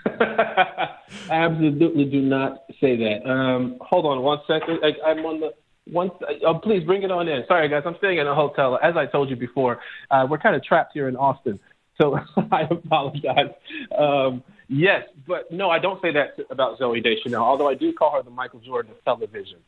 [0.06, 0.88] I
[1.30, 3.28] absolutely do not say that.
[3.28, 4.80] Um, hold on one second.
[4.82, 5.54] I, I'm on the
[5.88, 6.12] once,
[6.44, 7.44] oh, please bring it on in.
[7.46, 8.78] Sorry, guys, I'm staying in a hotel.
[8.82, 11.60] As I told you before, uh, we're kind of trapped here in Austin,
[12.00, 12.18] so
[12.52, 13.52] I apologize.
[13.96, 17.42] Um, yes, but no, I don't say that about Zooey Deschanel.
[17.42, 19.58] Although I do call her the Michael Jordan of television.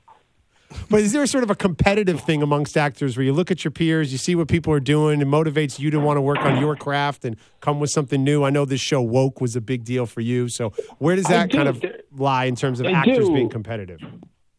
[0.91, 3.71] But is there sort of a competitive thing amongst actors where you look at your
[3.71, 6.61] peers, you see what people are doing, and motivates you to want to work on
[6.61, 8.45] your craft and come with something new?
[8.45, 10.49] I know this show woke was a big deal for you.
[10.49, 11.83] So where does that kind of
[12.15, 13.35] lie in terms of I actors do.
[13.35, 14.01] being competitive?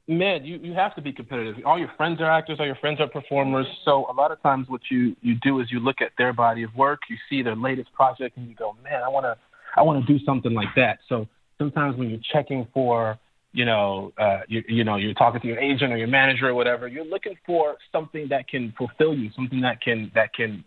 [0.09, 1.55] Man, you, you have to be competitive.
[1.65, 3.67] All your friends are actors, all your friends are performers.
[3.85, 6.63] So a lot of times what you, you do is you look at their body
[6.63, 9.35] of work, you see their latest project and you go, Man, I wanna
[9.77, 10.99] I wanna do something like that.
[11.07, 13.19] So sometimes when you're checking for
[13.51, 16.53] you know, uh, you, you know, you're talking to your agent or your manager or
[16.53, 16.87] whatever.
[16.87, 20.63] You're looking for something that can fulfill you, something that can that can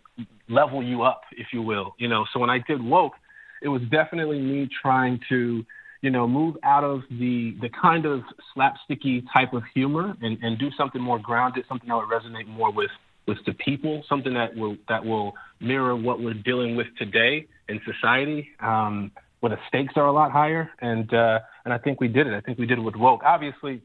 [0.49, 1.95] level you up, if you will.
[1.97, 3.13] You know, so when I did woke,
[3.61, 5.65] it was definitely me trying to
[6.03, 8.23] you know, move out of the the kind of
[8.55, 12.71] slapsticky type of humor and, and do something more grounded, something that would resonate more
[12.71, 12.91] with
[13.25, 17.79] with the people, something that will that will mirror what we're dealing with today in
[17.85, 20.69] society, um, where the stakes are a lot higher.
[20.81, 22.33] And uh, and I think we did it.
[22.33, 23.21] I think we did it with woke.
[23.23, 23.81] Obviously,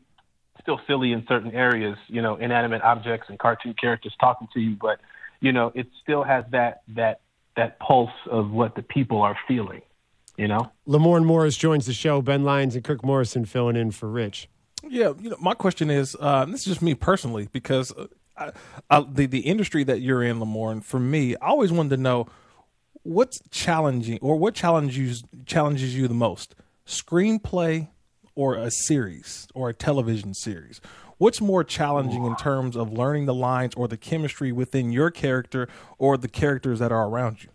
[0.60, 4.76] still silly in certain areas, you know, inanimate objects and cartoon characters talking to you,
[4.80, 4.98] but
[5.40, 7.20] you know, it still has that that
[7.56, 9.82] that pulse of what the people are feeling
[10.38, 10.70] you know.
[10.86, 12.22] Lamorne Morris joins the show.
[12.22, 14.48] Ben Lyons and Kirk Morrison filling in for Rich.
[14.88, 18.52] Yeah, you know, my question is, uh, this is just me personally, because uh, I,
[18.88, 22.28] I, the the industry that you're in, Lamorne, for me, I always wanted to know
[23.02, 26.54] what's challenging or what challenges challenges you the most,
[26.86, 27.88] screenplay
[28.34, 30.80] or a series or a television series.
[31.18, 35.68] What's more challenging in terms of learning the lines or the chemistry within your character
[35.98, 37.50] or the characters that are around you?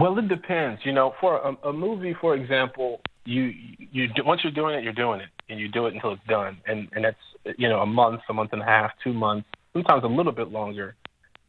[0.00, 0.80] Well, it depends.
[0.84, 4.84] You know, for a, a movie, for example, you you do, once you're doing it,
[4.84, 7.80] you're doing it, and you do it until it's done, and and that's you know
[7.80, 10.96] a month, a month and a half, two months, sometimes a little bit longer.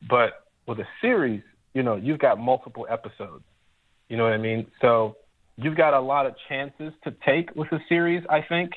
[0.10, 1.42] But with a series,
[1.74, 3.44] you know, you've got multiple episodes.
[4.10, 4.68] You know what I mean?
[4.82, 5.18] So
[5.58, 8.24] you've got a lot of chances to take with a series.
[8.30, 8.72] I think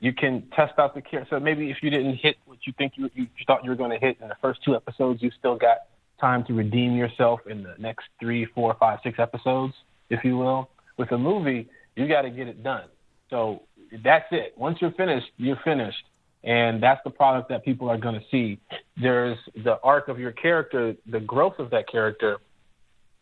[0.00, 1.36] you can test out the character.
[1.36, 3.90] So maybe if you didn't hit what you think you you thought you were going
[3.90, 5.78] to hit in the first two episodes, you still got
[6.20, 9.74] time to redeem yourself in the next three, four, five, six episodes,
[10.10, 10.68] if you will.
[10.96, 12.84] With a movie, you got to get it done.
[13.30, 13.62] So
[14.04, 14.54] that's it.
[14.56, 16.04] Once you're finished, you're finished.
[16.42, 18.58] And that's the product that people are going to see.
[19.00, 22.38] There's the arc of your character, the growth of that character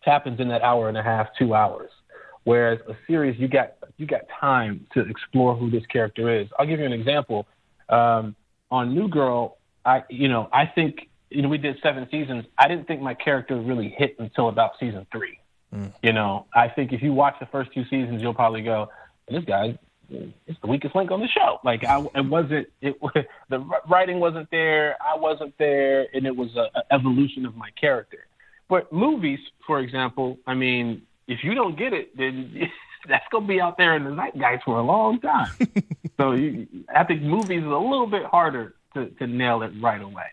[0.02, 1.90] happens in that hour and a half, two hours.
[2.44, 6.48] Whereas a series, you got you got time to explore who this character is.
[6.58, 7.46] I'll give you an example.
[7.88, 8.36] Um,
[8.70, 12.44] on New Girl, I you know I think you know, we did seven seasons.
[12.56, 15.38] I didn't think my character really hit until about season three.
[15.74, 15.92] Mm.
[16.02, 18.88] You know, I think if you watch the first two seasons, you'll probably go,
[19.28, 19.78] "This guy
[20.10, 22.96] is the weakest link on the show." Like, I it wasn't it
[23.48, 27.68] the writing wasn't there, I wasn't there, and it was a, a evolution of my
[27.78, 28.26] character.
[28.68, 32.70] But movies, for example, I mean, if you don't get it, then
[33.08, 35.50] that's gonna be out there in the zeitgeist for a long time.
[36.16, 40.00] so you, I think movies is a little bit harder to, to nail it right
[40.00, 40.26] away.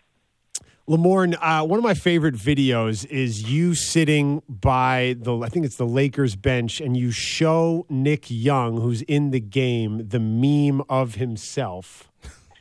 [0.88, 5.76] Lamorne, uh, one of my favorite videos is you sitting by the, I think it's
[5.76, 11.16] the Lakers bench, and you show Nick Young, who's in the game, the meme of
[11.16, 12.08] himself.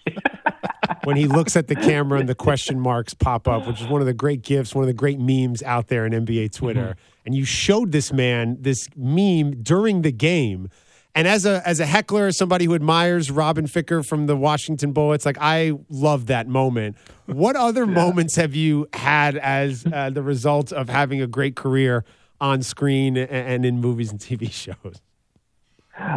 [1.03, 4.01] when he looks at the camera and the question marks pop up, which is one
[4.01, 6.81] of the great gifts, one of the great memes out there in NBA Twitter.
[6.81, 7.25] Mm-hmm.
[7.27, 10.69] And you showed this man this meme during the game
[11.15, 14.91] and as a as a heckler, as somebody who admires Robin Ficker from the Washington
[14.91, 16.97] Bullets, like I love that moment.
[17.25, 17.91] What other yeah.
[17.91, 22.03] moments have you had as uh, the result of having a great career
[22.41, 25.01] on screen and, and in movies and TV shows?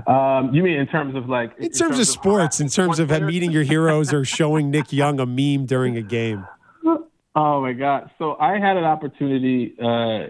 [0.08, 2.98] Um, you mean in terms of like in, in terms, terms, of sports, in terms
[2.98, 6.46] of meeting your heroes or showing Nick Young a meme during a game?
[7.36, 8.10] Oh my God!
[8.18, 10.26] So I had an opportunity uh,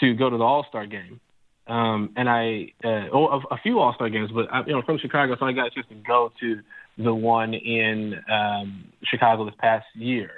[0.00, 1.20] to go to the All Star game
[1.68, 4.82] um, and I, uh, oh, a, a few All Star games, but I, you know,
[4.82, 6.60] from Chicago, so I got a chance to go to
[6.96, 10.30] the one in um, Chicago this past year.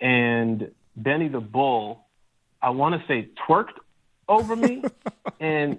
[0.00, 2.06] And Benny the Bull,
[2.60, 3.78] I want to say twerked
[4.28, 4.82] over me.
[5.40, 5.78] and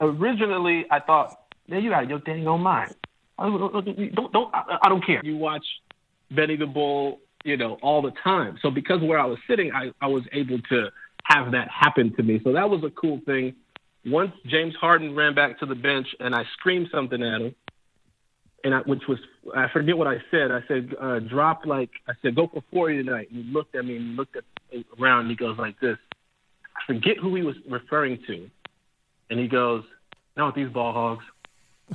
[0.00, 2.94] originally, I thought, man, you got your dang on mind.
[3.38, 5.20] Don't, don't, I, I don't care.
[5.24, 5.64] You watch
[6.32, 8.58] Benny the Bull, you know, all the time.
[8.60, 10.88] So because where I was sitting, I, I was able to
[11.24, 12.40] have that happen to me.
[12.42, 13.54] So that was a cool thing
[14.06, 17.54] once James Harden ran back to the bench and I screamed something at him,
[18.64, 19.18] and I, which was
[19.54, 20.50] I forget what I said.
[20.50, 23.28] I said uh, drop like I said go for forty tonight.
[23.30, 24.44] And he looked at me and looked at
[25.00, 25.20] around.
[25.20, 25.98] and He goes like this.
[26.76, 28.50] I forget who he was referring to,
[29.30, 29.84] and he goes,
[30.36, 31.24] "Not with these ball hogs."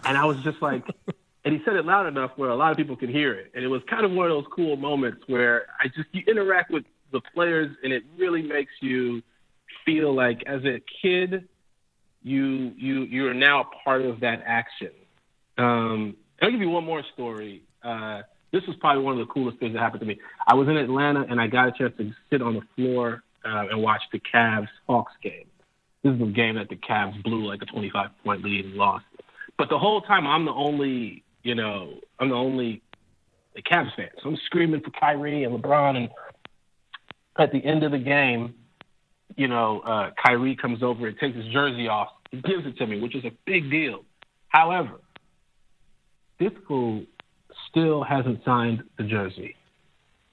[0.06, 0.84] And I was just like,
[1.46, 3.52] and he said it loud enough where a lot of people could hear it.
[3.56, 6.72] And it was kind of one of those cool moments where I just you interact
[6.72, 9.24] with the players, and it really makes you
[9.86, 11.48] feel like as a kid,
[12.24, 14.92] you you you are now a part of that action.
[15.58, 17.64] Um, I'll give you one more story.
[17.84, 20.20] Uh, this was probably one of the coolest things that happened to me.
[20.48, 23.66] I was in Atlanta and I got a chance to sit on the floor uh,
[23.70, 25.46] and watch the Cavs Hawks game.
[26.04, 29.06] This is a game that the Cavs blew like a 25 point lead and lost.
[29.58, 32.82] But the whole time, I'm the only, you know, I'm the only
[33.56, 34.10] the Cavs fan.
[34.22, 35.98] So I'm screaming for Kyrie and LeBron.
[35.98, 36.10] And
[37.38, 38.54] at the end of the game,
[39.36, 42.10] you know, uh, Kyrie comes over and takes his jersey off.
[42.32, 44.04] He gives it to me, which is a big deal.
[44.50, 45.02] However,
[46.40, 47.04] this fool
[47.70, 49.56] still hasn't signed the jersey.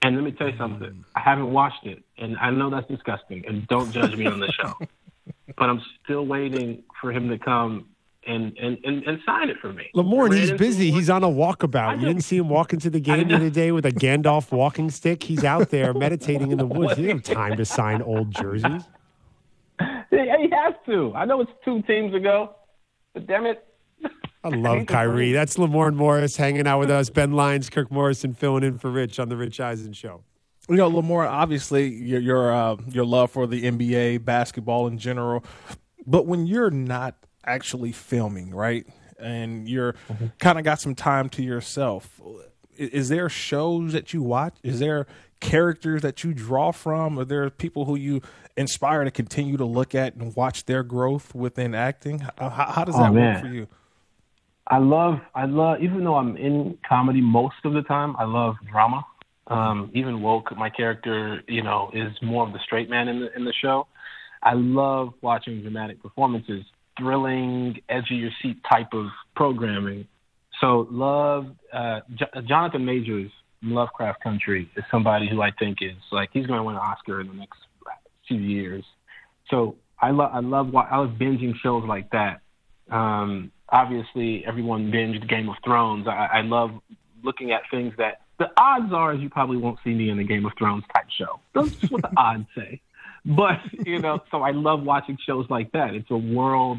[0.03, 1.05] And let me tell you something.
[1.17, 3.45] I haven't watched it, and I know that's disgusting.
[3.47, 4.75] And don't judge me on the show,
[5.57, 7.87] but I'm still waiting for him to come
[8.27, 9.91] and and and, and sign it for me.
[9.95, 10.91] Lamorne, he's busy.
[10.91, 12.01] He's on a walkabout.
[12.01, 14.91] You didn't see him walk into the game the other day with a Gandalf walking
[14.91, 15.23] stick.
[15.23, 16.97] He's out there meditating in the woods.
[16.97, 18.83] He didn't have time to sign old jerseys.
[19.81, 21.13] Yeah, he has to.
[21.15, 22.55] I know it's two teams ago,
[23.13, 23.67] but damn it.
[24.45, 25.33] I love Kyrie.
[25.33, 27.11] That's Lamorne Morris hanging out with us.
[27.11, 30.23] Ben Lyons, Kirk Morrison filling in for Rich on the Rich Eisen Show.
[30.69, 35.45] You know, Lamorne, obviously your your uh, your love for the NBA, basketball in general,
[36.07, 38.87] but when you're not actually filming, right,
[39.19, 39.95] and you're
[40.39, 42.37] kind of got some time to yourself, i-
[42.77, 44.55] is there shows that you watch?
[44.63, 45.07] Is there
[45.41, 47.19] characters that you draw from?
[47.19, 48.21] Are there people who you
[48.57, 52.21] inspire to continue to look at and watch their growth within acting?
[52.39, 53.69] How, how does Oh, that work for you?
[54.67, 58.57] I love, I love, even though I'm in comedy most of the time, I love
[58.71, 59.05] drama.
[59.47, 63.37] Um, even woke, my character, you know, is more of the straight man in the
[63.37, 63.87] in the show.
[64.43, 66.65] I love watching dramatic performances,
[66.99, 70.07] thrilling, edge of your seat type of programming.
[70.61, 73.31] So, love uh, J- Jonathan Majors,
[73.63, 77.21] Lovecraft Country, is somebody who I think is like he's going to win an Oscar
[77.21, 77.59] in the next
[78.27, 78.85] few years.
[79.51, 82.41] So I love I love I love binging shows like that.
[82.91, 86.07] Um, obviously, everyone binged Game of Thrones.
[86.07, 86.71] I, I love
[87.23, 90.25] looking at things that the odds are is you probably won't see me in a
[90.25, 91.41] Game of Thrones type show.
[91.55, 92.81] That's what the odds say.
[93.25, 95.95] But you know, so I love watching shows like that.
[95.95, 96.79] It's a world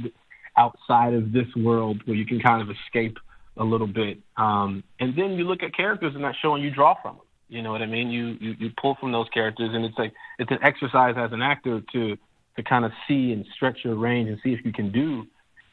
[0.57, 3.17] outside of this world where you can kind of escape
[3.57, 4.19] a little bit.
[4.37, 7.25] Um, and then you look at characters in that show and you draw from them.
[7.47, 8.09] You know what I mean?
[8.09, 11.41] You, you you pull from those characters, and it's like it's an exercise as an
[11.41, 12.17] actor to
[12.55, 15.27] to kind of see and stretch your range and see if you can do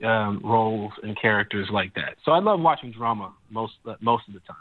[0.07, 2.17] um, roles and characters like that.
[2.25, 4.57] So I love watching drama most most of the time.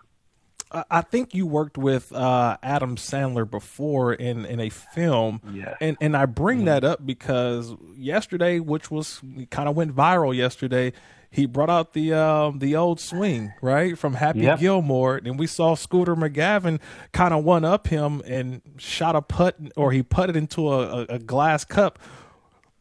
[0.72, 5.76] I- I think you worked with uh, Adam Sandler before in, in a film, Yes.
[5.82, 10.94] and and I bring that up because yesterday, which was kind of went viral yesterday,
[11.30, 14.60] he brought out the um, the old swing right from Happy Yep.
[14.60, 16.80] Gilmore, and we saw Shooter McGavin
[17.12, 21.06] kind of one up him and shot a putt or he putted into a, a,
[21.16, 22.00] a glass cup.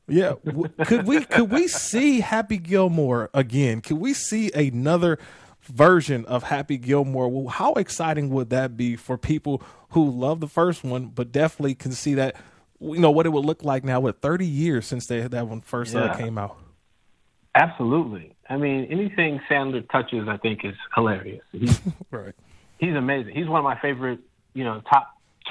[0.08, 0.34] Yeah,
[0.86, 3.80] could we could we see Happy Gilmore again?
[3.80, 5.18] Could we see another
[5.70, 7.28] version of Happy Gilmore?
[7.28, 11.74] Well, how exciting would that be for people who love the first one, but definitely
[11.74, 12.36] can see that
[12.80, 15.60] you know what it would look like now with 30 years since they that one
[15.60, 16.56] first uh, came out.
[17.54, 18.34] Absolutely.
[18.48, 21.42] I mean, anything Sandler touches, I think, is hilarious.
[21.52, 21.80] He's
[22.10, 22.34] Right.
[22.78, 23.34] he's amazing.
[23.34, 24.20] He's one of my favorite,
[24.54, 25.08] you know, top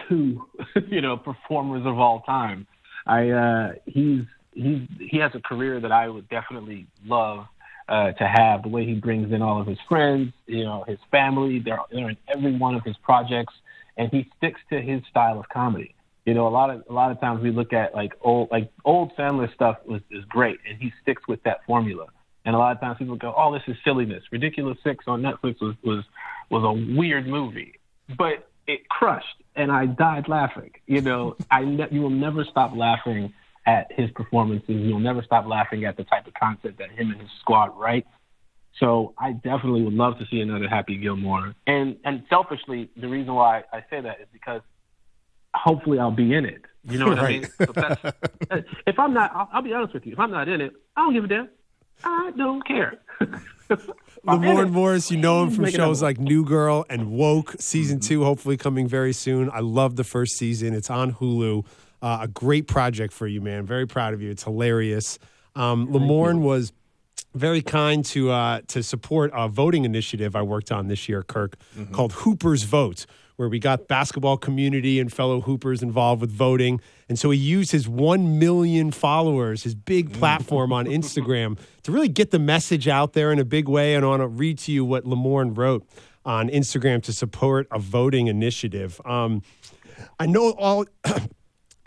[0.08, 0.46] two,
[0.88, 2.68] you know, performers of all time.
[3.06, 7.46] I uh, he's he's he has a career that I would definitely love
[7.90, 8.64] uh, to have.
[8.64, 12.10] The way he brings in all of his friends, you know, his family, they're they're
[12.10, 13.54] in every one of his projects,
[13.98, 15.96] and he sticks to his style of comedy.
[16.26, 18.72] You know, a lot of a lot of times we look at like old like
[18.86, 22.08] old Sandler stuff was is great, and he sticks with that formula.
[22.46, 25.60] And a lot of times people go, "Oh, this is silliness." Ridiculous Six on Netflix
[25.60, 26.04] was was
[26.50, 27.80] was a weird movie,
[28.18, 30.72] but it crushed, and I died laughing.
[30.86, 33.34] You know, I ne- you will never stop laughing
[33.70, 34.66] at his performances.
[34.68, 38.08] You'll never stop laughing at the type of content that him and his squad write.
[38.80, 41.54] So I definitely would love to see another Happy Gilmore.
[41.68, 44.62] And and selfishly, the reason why I say that is because
[45.54, 46.64] hopefully I'll be in it.
[46.84, 47.48] You know what I mean?
[48.88, 50.14] If I'm not, I'll, I'll be honest with you.
[50.14, 51.50] If I'm not in it, I don't give a damn.
[52.04, 53.00] I don't care.
[53.20, 58.00] I'm in Lamorne Morris, you know him from shows like New Girl and Woke, season
[58.00, 58.08] mm-hmm.
[58.08, 59.50] two, hopefully coming very soon.
[59.52, 60.74] I love the first season.
[60.74, 61.66] It's on Hulu.
[62.02, 63.66] Uh, a great project for you, man.
[63.66, 64.30] Very proud of you.
[64.32, 65.20] It's hilarious.
[65.56, 66.72] Um, Lamorne was
[67.36, 71.58] very kind to uh, to support a voting initiative I worked on this year, Kirk,
[71.92, 76.82] called Hooper's Vote, where we got basketball community and fellow hoopers involved with voting.
[77.08, 82.10] And so he used his 1 million followers, his big platform on Instagram, to really
[82.10, 83.96] get the message out there in a big way.
[83.96, 85.88] And I want to read to you what Lamorne wrote
[86.26, 89.00] on Instagram to support a voting initiative.
[89.06, 89.42] Um,
[90.20, 90.86] I know all.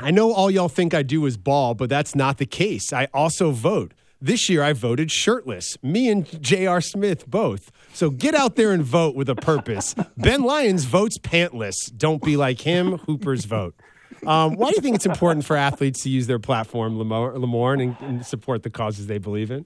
[0.03, 2.93] I know all y'all think I do is ball, but that's not the case.
[2.93, 3.95] I also vote.
[4.21, 5.77] This year I voted shirtless.
[5.83, 6.81] Me and J.R.
[6.81, 7.71] Smith both.
[7.93, 9.95] So get out there and vote with a purpose.
[10.17, 11.77] ben Lyons votes pantless.
[11.97, 12.99] Don't be like him.
[12.99, 13.75] Hoopers vote.
[14.27, 17.97] Um, why do you think it's important for athletes to use their platform, Lamorne, and,
[18.01, 19.65] and support the causes they believe in?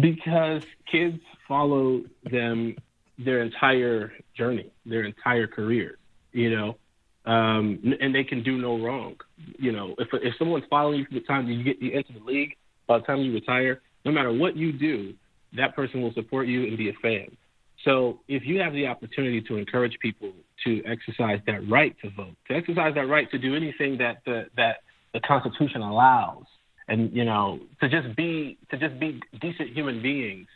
[0.00, 2.76] Because kids follow them
[3.18, 5.98] their entire journey, their entire career,
[6.32, 6.76] you know,
[7.26, 9.16] um, and they can do no wrong.
[9.58, 12.24] You know, if if someone's following you from the time you get you enter the
[12.24, 12.56] league,
[12.86, 15.14] by the time you retire, no matter what you do,
[15.56, 17.36] that person will support you and be a fan.
[17.84, 20.32] So if you have the opportunity to encourage people
[20.64, 24.46] to exercise that right to vote, to exercise that right to do anything that the
[24.56, 24.76] that
[25.12, 26.44] the Constitution allows,
[26.88, 30.48] and you know to just be to just be decent human beings,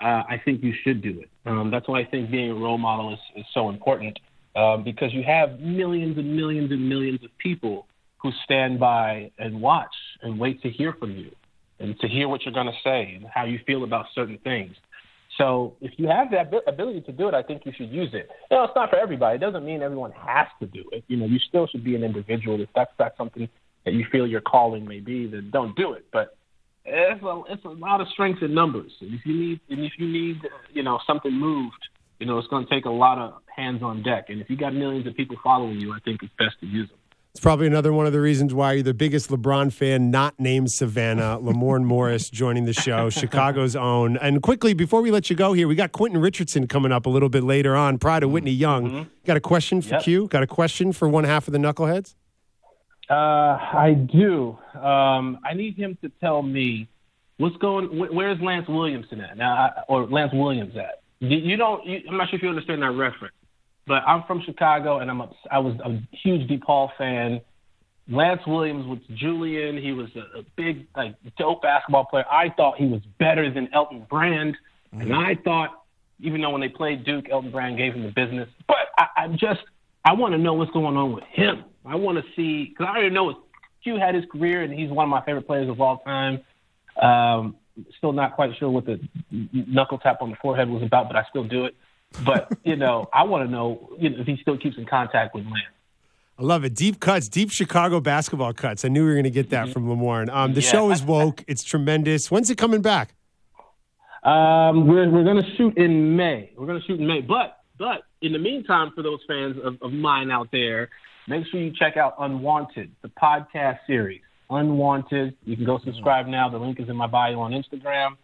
[0.00, 1.30] uh, I think you should do it.
[1.46, 4.18] Um, that's why I think being a role model is, is so important
[4.58, 7.86] um, because you have millions and millions and millions of people
[8.20, 11.30] who stand by and watch and wait to hear from you
[11.78, 14.74] and to hear what you're going to say and how you feel about certain things.
[15.36, 18.28] So if you have that ability to do it, I think you should use it.
[18.50, 19.36] You know, it's not for everybody.
[19.36, 21.04] It doesn't mean everyone has to do it.
[21.06, 22.60] You know, you still should be an individual.
[22.60, 23.48] If that's not something
[23.84, 26.06] that you feel your calling may be, then don't do it.
[26.12, 26.36] But
[26.84, 28.90] it's a, it's a lot of strength in numbers.
[29.00, 30.40] And if you need, and if you need,
[30.72, 31.78] you know, something moved,
[32.18, 34.26] you know, it's going to take a lot of hands on deck.
[34.28, 36.88] And if you got millions of people following you, I think it's best to use
[36.88, 36.98] them.
[37.32, 40.72] It's probably another one of the reasons why you're the biggest LeBron fan not named
[40.72, 41.38] Savannah.
[41.42, 44.16] Lamorne Morris joining the show, Chicago's own.
[44.16, 47.10] And quickly, before we let you go here, we got Quentin Richardson coming up a
[47.10, 48.90] little bit later on, Pride to Whitney Young.
[48.90, 49.08] Mm-hmm.
[49.24, 50.02] Got a question for yep.
[50.02, 50.26] Q?
[50.26, 52.16] Got a question for one half of the Knuckleheads?
[53.08, 54.58] Uh, I do.
[54.74, 56.88] Um, I need him to tell me
[57.36, 57.86] what's going.
[58.12, 61.02] Where's Lance Williamson at now, or Lance Williams at?
[61.20, 61.84] You don't.
[61.86, 63.34] You, I'm not sure if you understand that reference.
[63.86, 67.40] But I'm from Chicago, and I'm a, I was a huge DePaul fan.
[68.10, 69.78] Lance Williams was Julian.
[69.78, 72.26] He was a, a big, like, dope basketball player.
[72.30, 74.56] I thought he was better than Elton Brand,
[74.94, 75.00] mm-hmm.
[75.00, 75.84] and I thought,
[76.20, 78.48] even though when they played Duke, Elton Brand gave him the business.
[78.66, 79.60] But I, I just,
[80.04, 81.64] I want to know what's going on with him.
[81.86, 83.42] I want to see because I already know
[83.82, 86.40] Q had his career, and he's one of my favorite players of all time.
[87.00, 87.56] Um,
[87.96, 89.00] still not quite sure what the
[89.30, 91.74] knuckle tap on the forehead was about, but I still do it.
[92.24, 95.34] But you know, I want to know you know, if he still keeps in contact
[95.34, 95.56] with Lance.
[96.38, 96.74] I love it.
[96.74, 98.84] Deep cuts, deep Chicago basketball cuts.
[98.84, 99.72] I knew we were going to get that mm-hmm.
[99.72, 100.32] from Lamorne.
[100.32, 100.70] Um, the yeah.
[100.70, 101.42] show is woke.
[101.48, 102.30] It's tremendous.
[102.30, 103.14] When's it coming back?
[104.22, 106.52] Um, we're we're going to shoot in May.
[106.56, 107.22] We're going to shoot in May.
[107.22, 110.90] But but in the meantime, for those fans of, of mine out there,
[111.26, 114.20] make sure you check out Unwanted, the podcast series.
[114.50, 115.36] Unwanted.
[115.44, 116.48] You can go subscribe now.
[116.48, 118.16] The link is in my bio on Instagram.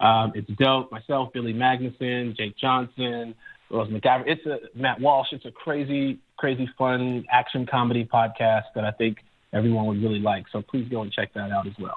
[0.00, 0.90] Um, it's dope.
[0.90, 3.34] Myself, Billy Magnussen, Jake Johnson,
[3.70, 4.24] Rose McIver.
[4.26, 5.28] It's a Matt Walsh.
[5.32, 9.18] It's a crazy, crazy fun action comedy podcast that I think
[9.52, 10.46] everyone would really like.
[10.52, 11.96] So please go and check that out as well.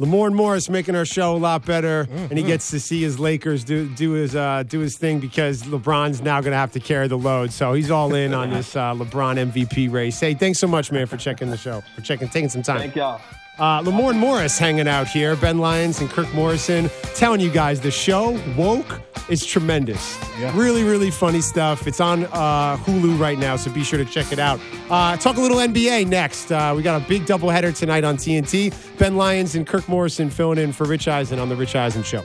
[0.00, 2.16] Lamorne Morris making our show a lot better, mm-hmm.
[2.16, 5.62] and he gets to see his Lakers do do his uh, do his thing because
[5.62, 7.52] LeBron's now going to have to carry the load.
[7.52, 10.18] So he's all in on this uh, LeBron MVP race.
[10.18, 12.78] Hey, thanks so much, man, for checking the show, for checking, taking some time.
[12.78, 13.20] Thank y'all.
[13.58, 17.90] Uh, Lamorne Morris hanging out here, Ben Lyons and Kirk Morrison, telling you guys the
[17.90, 20.18] show woke is tremendous.
[20.40, 20.52] Yeah.
[20.58, 21.86] Really, really funny stuff.
[21.86, 24.58] It's on uh, Hulu right now, so be sure to check it out.
[24.90, 26.50] Uh, talk a little NBA next.
[26.50, 28.74] Uh, we got a big doubleheader tonight on TNT.
[28.98, 32.24] Ben Lyons and Kirk Morrison filling in for Rich Eisen on the Rich Eisen Show.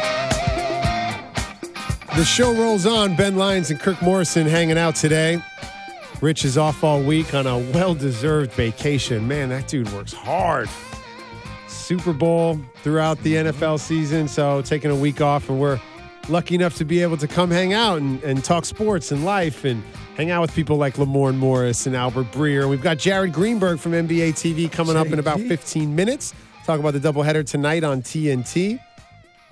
[2.15, 3.15] The show rolls on.
[3.15, 5.41] Ben Lyons and Kirk Morrison hanging out today.
[6.19, 9.27] Rich is off all week on a well deserved vacation.
[9.27, 10.69] Man, that dude works hard.
[11.67, 15.79] Super Bowl throughout the NFL season, so taking a week off, and we're
[16.27, 19.63] lucky enough to be able to come hang out and, and talk sports and life
[19.63, 19.81] and
[20.15, 22.69] hang out with people like Lamorne Morris and Albert Breer.
[22.69, 26.33] We've got Jared Greenberg from NBA TV coming up in about 15 minutes.
[26.65, 28.79] Talk about the doubleheader tonight on TNT.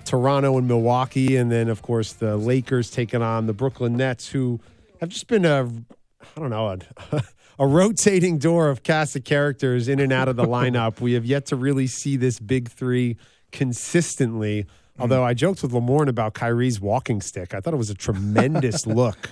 [0.04, 4.60] Toronto and Milwaukee, and then of course the Lakers taking on the Brooklyn Nets, who
[5.00, 6.78] have just been a, I don't know,
[7.12, 7.22] a,
[7.58, 11.00] a rotating door of cast of characters in and out of the lineup.
[11.00, 13.16] we have yet to really see this big three
[13.52, 14.66] consistently.
[14.98, 18.86] Although I joked with Lamorne about Kyrie's walking stick, I thought it was a tremendous
[18.86, 19.30] look,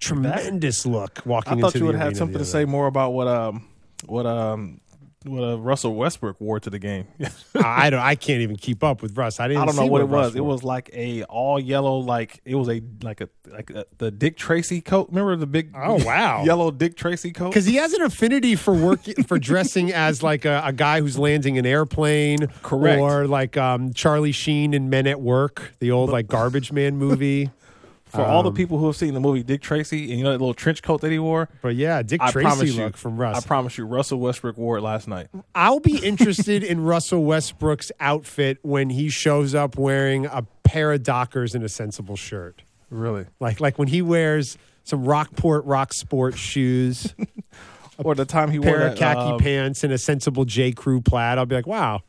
[0.00, 1.58] tremendous look walking.
[1.58, 3.66] I thought you would have something to say more about what um
[4.04, 4.80] what um
[5.28, 7.06] what uh, Russell Westbrook wore to the game.
[7.54, 8.00] I don't.
[8.00, 9.40] I can't even keep up with Russ.
[9.40, 9.62] I didn't.
[9.62, 10.36] I don't know see what it Russ was.
[10.36, 14.10] It was like a all yellow, like it was a like a like a, the
[14.10, 15.08] Dick Tracy coat.
[15.10, 16.42] Remember the big Oh, wow.
[16.46, 17.48] yellow Dick Tracy coat?
[17.50, 21.18] because he has an affinity for work for dressing as like a, a guy who's
[21.18, 23.00] landing an airplane, Correct.
[23.00, 27.50] Or like um, Charlie Sheen in Men at Work, the old like garbage man movie.
[28.08, 30.32] For all the Um, people who have seen the movie Dick Tracy and you know
[30.32, 33.16] that little trench coat that he wore, But yeah, Dick I Tracy you, look from
[33.18, 33.44] Russ.
[33.44, 35.28] I promise you, Russell Westbrook wore it last night.
[35.54, 41.02] I'll be interested in Russell Westbrook's outfit when he shows up wearing a pair of
[41.02, 42.62] Dockers and a sensible shirt.
[42.90, 47.14] Really, Like like when he wears some Rockport Rock Sport shoes,
[47.98, 50.72] or the time he wore pair that, of khaki um, pants, and a sensible J.
[50.72, 51.36] Crew plaid.
[51.36, 52.00] I'll be like, wow,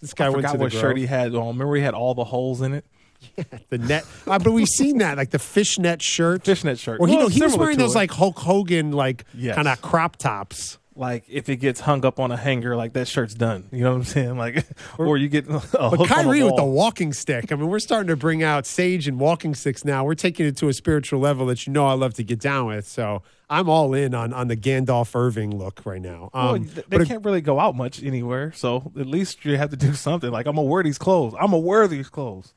[0.00, 1.46] this guy I went to the what shirt he had on.
[1.48, 2.84] Remember, he had all the holes in it.
[3.70, 4.04] the net.
[4.26, 6.44] Uh, but we've seen that, like the fishnet shirt.
[6.44, 7.00] Fishnet shirt.
[7.00, 7.98] Or Well, no, he was wearing those it.
[7.98, 9.54] like Hulk Hogan, like Yes.
[9.54, 10.78] kind of crop tops.
[10.98, 13.64] like if it gets hung up on a hanger, like that shirt's done.
[13.70, 14.38] You know what I'm saying?
[14.38, 14.64] Like,
[14.98, 17.52] or you get a But Kyrie with the walking stick.
[17.52, 20.04] I mean, we're starting to bring out sage and walking sticks now.
[20.04, 22.66] We're taking it to a spiritual level that you know I love to get down
[22.68, 22.88] with.
[22.88, 26.30] So I'm all in on on the Gandalf Irving look right now.
[26.32, 29.76] Um, Well, they can't really go out much anywhere, so at least you have to
[29.76, 30.30] do something.
[30.30, 31.34] Like I'm gonna wear these clothes.
[31.38, 32.54] I'm gonna wear these clothes.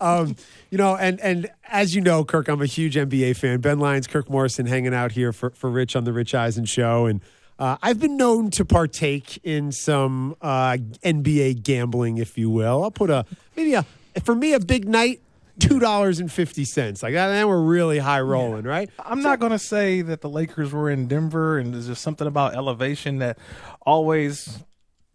[0.00, 0.36] Um,
[0.70, 3.60] you know, and and as you know, Kirk, I'm a huge NBA fan.
[3.60, 7.06] Ben Lyons, Kirk Morrison, hanging out here for for Rich on the Rich Eisen show,
[7.06, 7.20] and
[7.58, 12.82] uh, I've been known to partake in some uh, NBA gambling, if you will.
[12.82, 13.24] I'll put a
[13.56, 13.86] maybe a
[14.24, 15.20] for me a big night.
[15.60, 17.02] Two dollars and fifty cents.
[17.02, 18.88] Like that, then we're really high rolling, right?
[18.98, 22.54] I'm not gonna say that the Lakers were in Denver, and there's just something about
[22.54, 23.38] elevation that
[23.82, 24.64] always,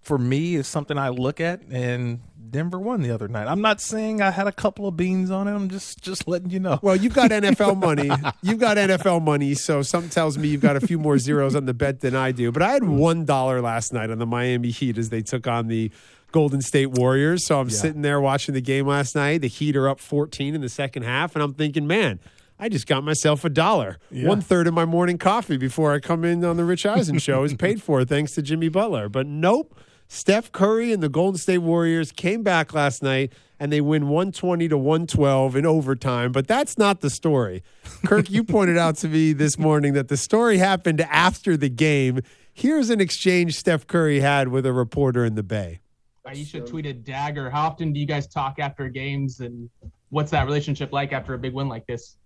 [0.03, 1.63] for me, is something I look at.
[1.63, 2.19] And
[2.51, 3.47] Denver won the other night.
[3.47, 5.53] I'm not saying I had a couple of beans on it.
[5.53, 6.79] I'm just just letting you know.
[6.81, 8.09] Well, you've got NFL money.
[8.41, 11.65] You've got NFL money, so something tells me you've got a few more zeros on
[11.65, 12.51] the bet than I do.
[12.51, 12.97] But I had hmm.
[12.97, 15.91] one dollar last night on the Miami Heat as they took on the
[16.31, 17.45] Golden State Warriors.
[17.45, 19.41] So I'm sitting there watching the game last night.
[19.41, 22.19] The Heat are up 14 in the second half, and I'm thinking, man.
[22.59, 23.99] I just got myself a dollar.
[24.09, 27.43] One third of my morning coffee before I come in on the Rich Eisen show
[27.43, 29.09] is paid for thanks to Jimmy Butler.
[29.09, 33.81] But nope, Steph Curry and the Golden State Warriors came back last night and they
[33.81, 36.31] win 120 to 112 in overtime.
[36.31, 37.63] But that's not the story.
[38.05, 42.21] Kirk, you pointed out to me this morning that the story happened after the game.
[42.53, 45.79] Here's an exchange Steph Curry had with a reporter in the Bay.
[46.25, 47.49] Ayesha tweeted Dagger.
[47.49, 49.69] How often do you guys talk after games, and
[50.09, 52.17] what's that relationship like after a big win like this?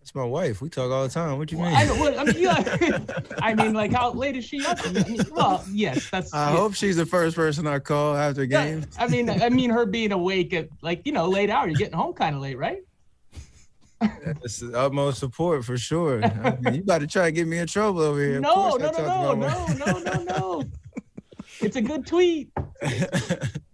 [0.00, 0.62] That's my wife.
[0.62, 1.36] We talk all the time.
[1.36, 1.66] What you mean?
[1.66, 2.98] I, know, well, I mean, yeah.
[3.42, 4.78] I mean, like, how late is she up?
[4.82, 6.32] I mean, well, yes, that's.
[6.32, 6.56] I yeah.
[6.56, 8.52] hope she's the first person I call after games.
[8.52, 8.96] Yeah, games.
[8.98, 11.68] I mean, I mean, her being awake at like you know late hour.
[11.68, 12.78] You're getting home kind of late, right?
[14.00, 16.24] That's the utmost support for sure.
[16.24, 18.36] I mean, you about to try to get me in trouble over here.
[18.36, 20.64] Of No, course I no, talk to no, no, no, no, no, no.
[21.60, 22.50] It's a good tweet.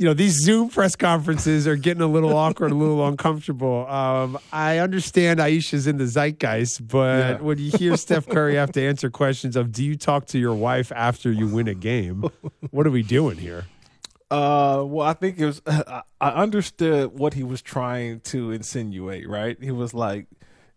[0.00, 3.86] you know, these Zoom press conferences are getting a little awkward, a little uncomfortable.
[3.86, 7.36] Um, I understand Ayesha's in the zeitgeist, but Yeah.
[7.42, 10.54] when you hear Steph Curry have to answer questions of, do you talk to your
[10.54, 12.24] wife after you win a game?
[12.70, 13.66] What are we doing here?
[14.30, 15.60] Uh, well, I think it was.
[15.66, 19.28] I understood what he was trying to insinuate.
[19.28, 19.62] Right?
[19.62, 20.28] He was like,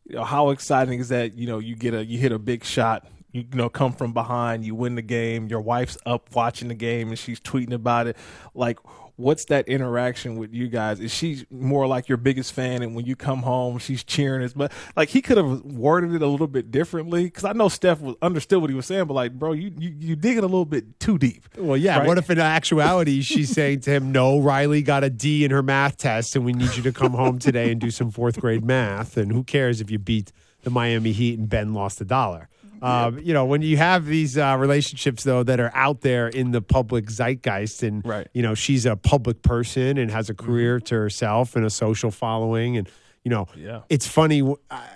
[0.06, 1.38] you know, how exciting is that?
[1.38, 3.08] You know, you get a you hit a big shot.
[3.32, 4.66] You, you know, come from behind.
[4.66, 5.48] You win the game.
[5.48, 8.18] Your wife's up watching the game, and she's tweeting about it.
[8.54, 8.80] Like,
[9.16, 11.00] what's that interaction with you guys?
[11.00, 14.54] Is she more like your biggest fan, and when you come home, she's cheering as
[14.54, 18.02] but like he could have worded it a little bit differently because I know Steph
[18.02, 20.48] was understood what he was saying, but like, bro, you you you dig it a
[20.48, 21.48] little bit too deep.
[21.58, 22.00] Well, yeah.
[22.00, 22.08] Right?
[22.08, 25.64] What if in actuality she's saying to him, no, Riley got a D in her
[25.64, 28.66] math test and we need you to come home today and do some fourth grade
[28.66, 29.18] math?
[29.18, 30.32] And who cares if you beat
[30.64, 32.50] the Miami Heat and Ben lost a dollar?
[32.84, 36.52] Um, you know, when you have these uh, relationships, though, that are out there in
[36.52, 38.28] the public zeitgeist, and, Right.
[38.34, 42.12] you know, she's a public person and has a career to herself and a social
[42.12, 42.76] following.
[42.78, 42.90] And,
[43.24, 43.82] you know, Yeah.
[43.90, 44.40] it's funny.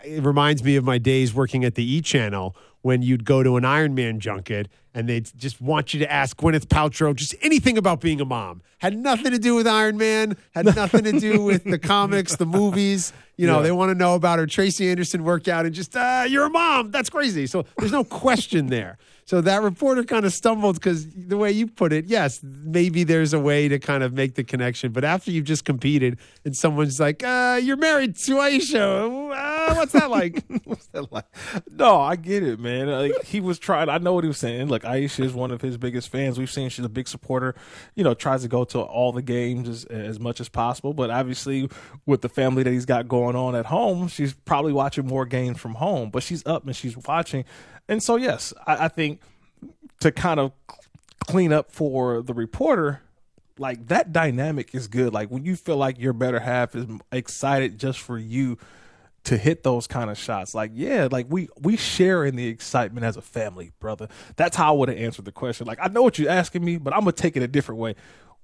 [0.03, 3.55] It reminds me of my days working at the E Channel when you'd go to
[3.55, 4.67] an Iron Man junket
[4.97, 8.63] and they'd just want you to ask Gwyneth Paltrow just anything about being a mom.
[8.79, 12.47] Had nothing to do with Iron Man, had nothing to do with the comics, the
[12.47, 13.13] movies.
[13.37, 13.61] You know, Yeah.
[13.63, 16.89] they want to know about her Tracy Anderson workout and just, uh, you're a mom.
[16.89, 17.45] That's crazy.
[17.45, 18.97] So there's no question there.
[19.27, 23.33] So that reporter kind of stumbled because the way you put it, yes, maybe there's
[23.33, 24.93] a way to kind of make the connection.
[24.93, 29.91] But after you've just competed and someone's like, uh, you're married to Ayesha, uh, what's
[29.91, 30.45] that like?
[30.63, 31.25] What's that like?
[31.71, 32.87] No, I get it, man.
[32.87, 33.89] Like he was trying.
[33.89, 34.67] I know what he was saying.
[34.67, 36.37] Look, Ayesha is one of his biggest fans.
[36.37, 37.55] We've seen she's a big supporter.
[37.95, 40.93] You know, tries to go to all the games as, as much as possible.
[40.93, 41.69] But obviously,
[42.05, 45.59] with the family that he's got going on at home, she's probably watching more games
[45.59, 46.09] from home.
[46.09, 47.43] But she's up and she's watching.
[47.87, 49.21] And so, yes, I, I think
[49.99, 50.51] to kind of
[51.27, 53.01] clean up for the reporter,
[53.57, 55.13] like that dynamic is good.
[55.13, 58.57] Like when you feel like your better half is excited just for you
[59.27, 60.55] to hit those kind of shots.
[60.55, 64.07] Like, yeah, like we we share in the excitement as a family, brother.
[64.37, 65.67] That's how I would have answered the question.
[65.67, 67.95] Like, I know what you're asking me, but I'm gonna take it a different way.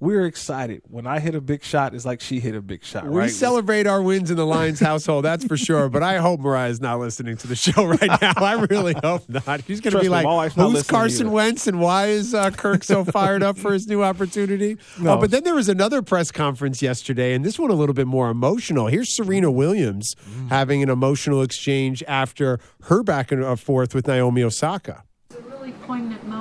[0.03, 0.81] We're excited.
[0.89, 3.07] When I hit a big shot, it's like she hit a big shot.
[3.07, 3.29] We right?
[3.29, 5.87] celebrate our wins in the Lyons household, that's for sure.
[5.87, 8.33] But I hope Mariah's not listening to the show right now.
[8.35, 9.63] I really hope not.
[9.65, 12.07] She's going to be me, like, my wife's not "Who's Carson either." Wentz and why
[12.07, 15.13] is uh, Kirk so fired up for his new opportunity?" No.
[15.13, 18.07] Oh, but then there was another press conference yesterday, and this one a little bit
[18.07, 18.87] more emotional.
[18.87, 20.49] Here's Serena Williams Mm.
[20.49, 25.03] having an emotional exchange after her back and uh, forth with Naomi Osaka.
[25.29, 26.32] It's a really poignant moment when you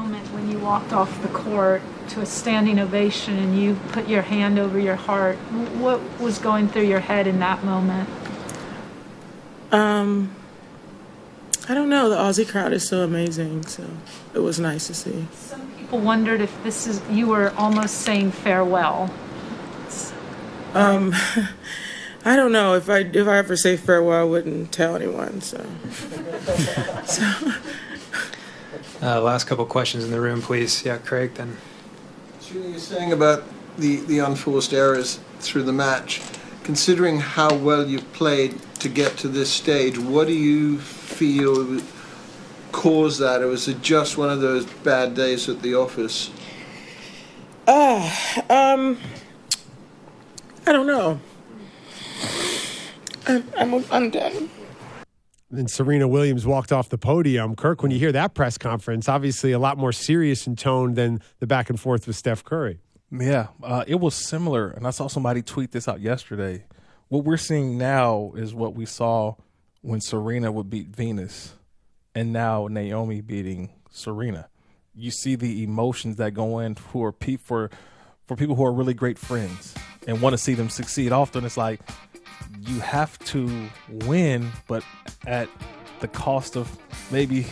[0.63, 4.97] walked off the court to a standing ovation and you put your hand over your
[4.97, 5.37] heart.
[5.77, 8.09] What was going through your head in that moment?
[9.71, 10.35] Um,
[11.69, 12.09] I don't know.
[12.09, 13.87] The Aussie crowd is so amazing, so
[14.35, 15.27] it was nice to see.
[15.33, 19.11] Some people wondered if this is you were almost saying farewell.
[20.75, 21.15] Um,
[22.25, 25.41] I don't know if I if I ever say farewell, I wouldn't tell anyone.
[25.41, 25.59] So,
[27.05, 27.53] so
[29.03, 30.85] Uh, last couple questions in the room, please.
[30.85, 31.57] Yeah, Craig, then.
[32.41, 33.43] Julie, you're saying about
[33.77, 36.23] the, the unforced errors through the match.
[36.63, 41.81] Considering how well you've played to get to this stage, what do you feel
[42.71, 43.43] caused that?
[43.43, 46.31] Or was it just one of those bad days at the office?
[47.67, 48.11] uh,
[48.49, 48.99] um,
[50.65, 51.21] I don't know.
[53.27, 54.49] I'm I'm, I'm done.
[55.53, 57.55] Then Serena Williams walked off the podium.
[57.55, 61.21] Kirk, when you hear that press conference, obviously a lot more serious in tone than
[61.41, 62.81] the back and forth with Steph Curry.
[63.13, 66.65] Yeah, uh, it was similar, and I saw somebody tweet this out yesterday.
[67.09, 69.35] What we're seeing now is what we saw
[69.83, 71.53] when Serena would beat Venus,
[72.15, 74.49] and now Naomi beating Serena.
[74.95, 77.71] You see the emotions that go in for pe- for
[78.27, 79.75] for people who are really great friends
[80.07, 81.13] and want to see them succeed.
[81.13, 81.81] Often it's like
[82.61, 84.85] you have to win, but
[85.27, 85.49] at
[86.01, 86.77] the cost of
[87.11, 87.47] maybe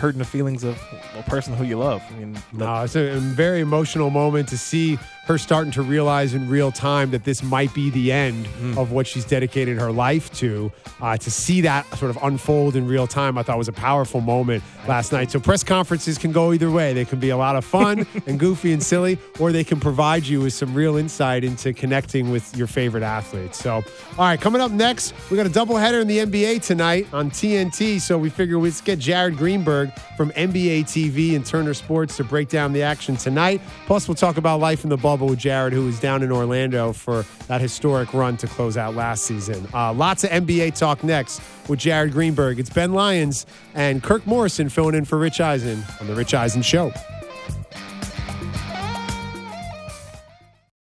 [0.00, 0.76] hurting the feelings of
[1.16, 2.02] a person who you love.
[2.10, 6.48] I mean, No, it's a very emotional moment to see her starting to realize in
[6.48, 10.72] real time that this might be the end of what she's dedicated her life to.
[11.00, 14.20] Uh, to see that sort of unfold in real time, I thought was a powerful
[14.20, 15.30] moment last night.
[15.30, 16.94] So press conferences can go either way.
[16.94, 20.26] They can be a lot of fun and goofy and silly, or they can provide
[20.26, 23.58] you with some real insight into connecting with your favorite athletes.
[23.58, 23.82] So, all
[24.18, 28.00] right, coming up next, we got a doubleheader in the NBA tonight on TNT.
[28.00, 32.48] So we figure let's get Jared Greenberg from NBA TV and Turner Sports to break
[32.48, 33.60] down the action tonight.
[33.86, 36.92] Plus, we'll talk about life in the bubble with Jared, who was down in Orlando
[36.92, 39.66] for that historic run to close out last season.
[39.72, 42.58] Uh, lots of NBA talk next with Jared Greenberg.
[42.58, 46.62] It's Ben Lyons and Kirk Morrison filling in for Rich Eisen on The Rich Eisen
[46.62, 46.92] Show.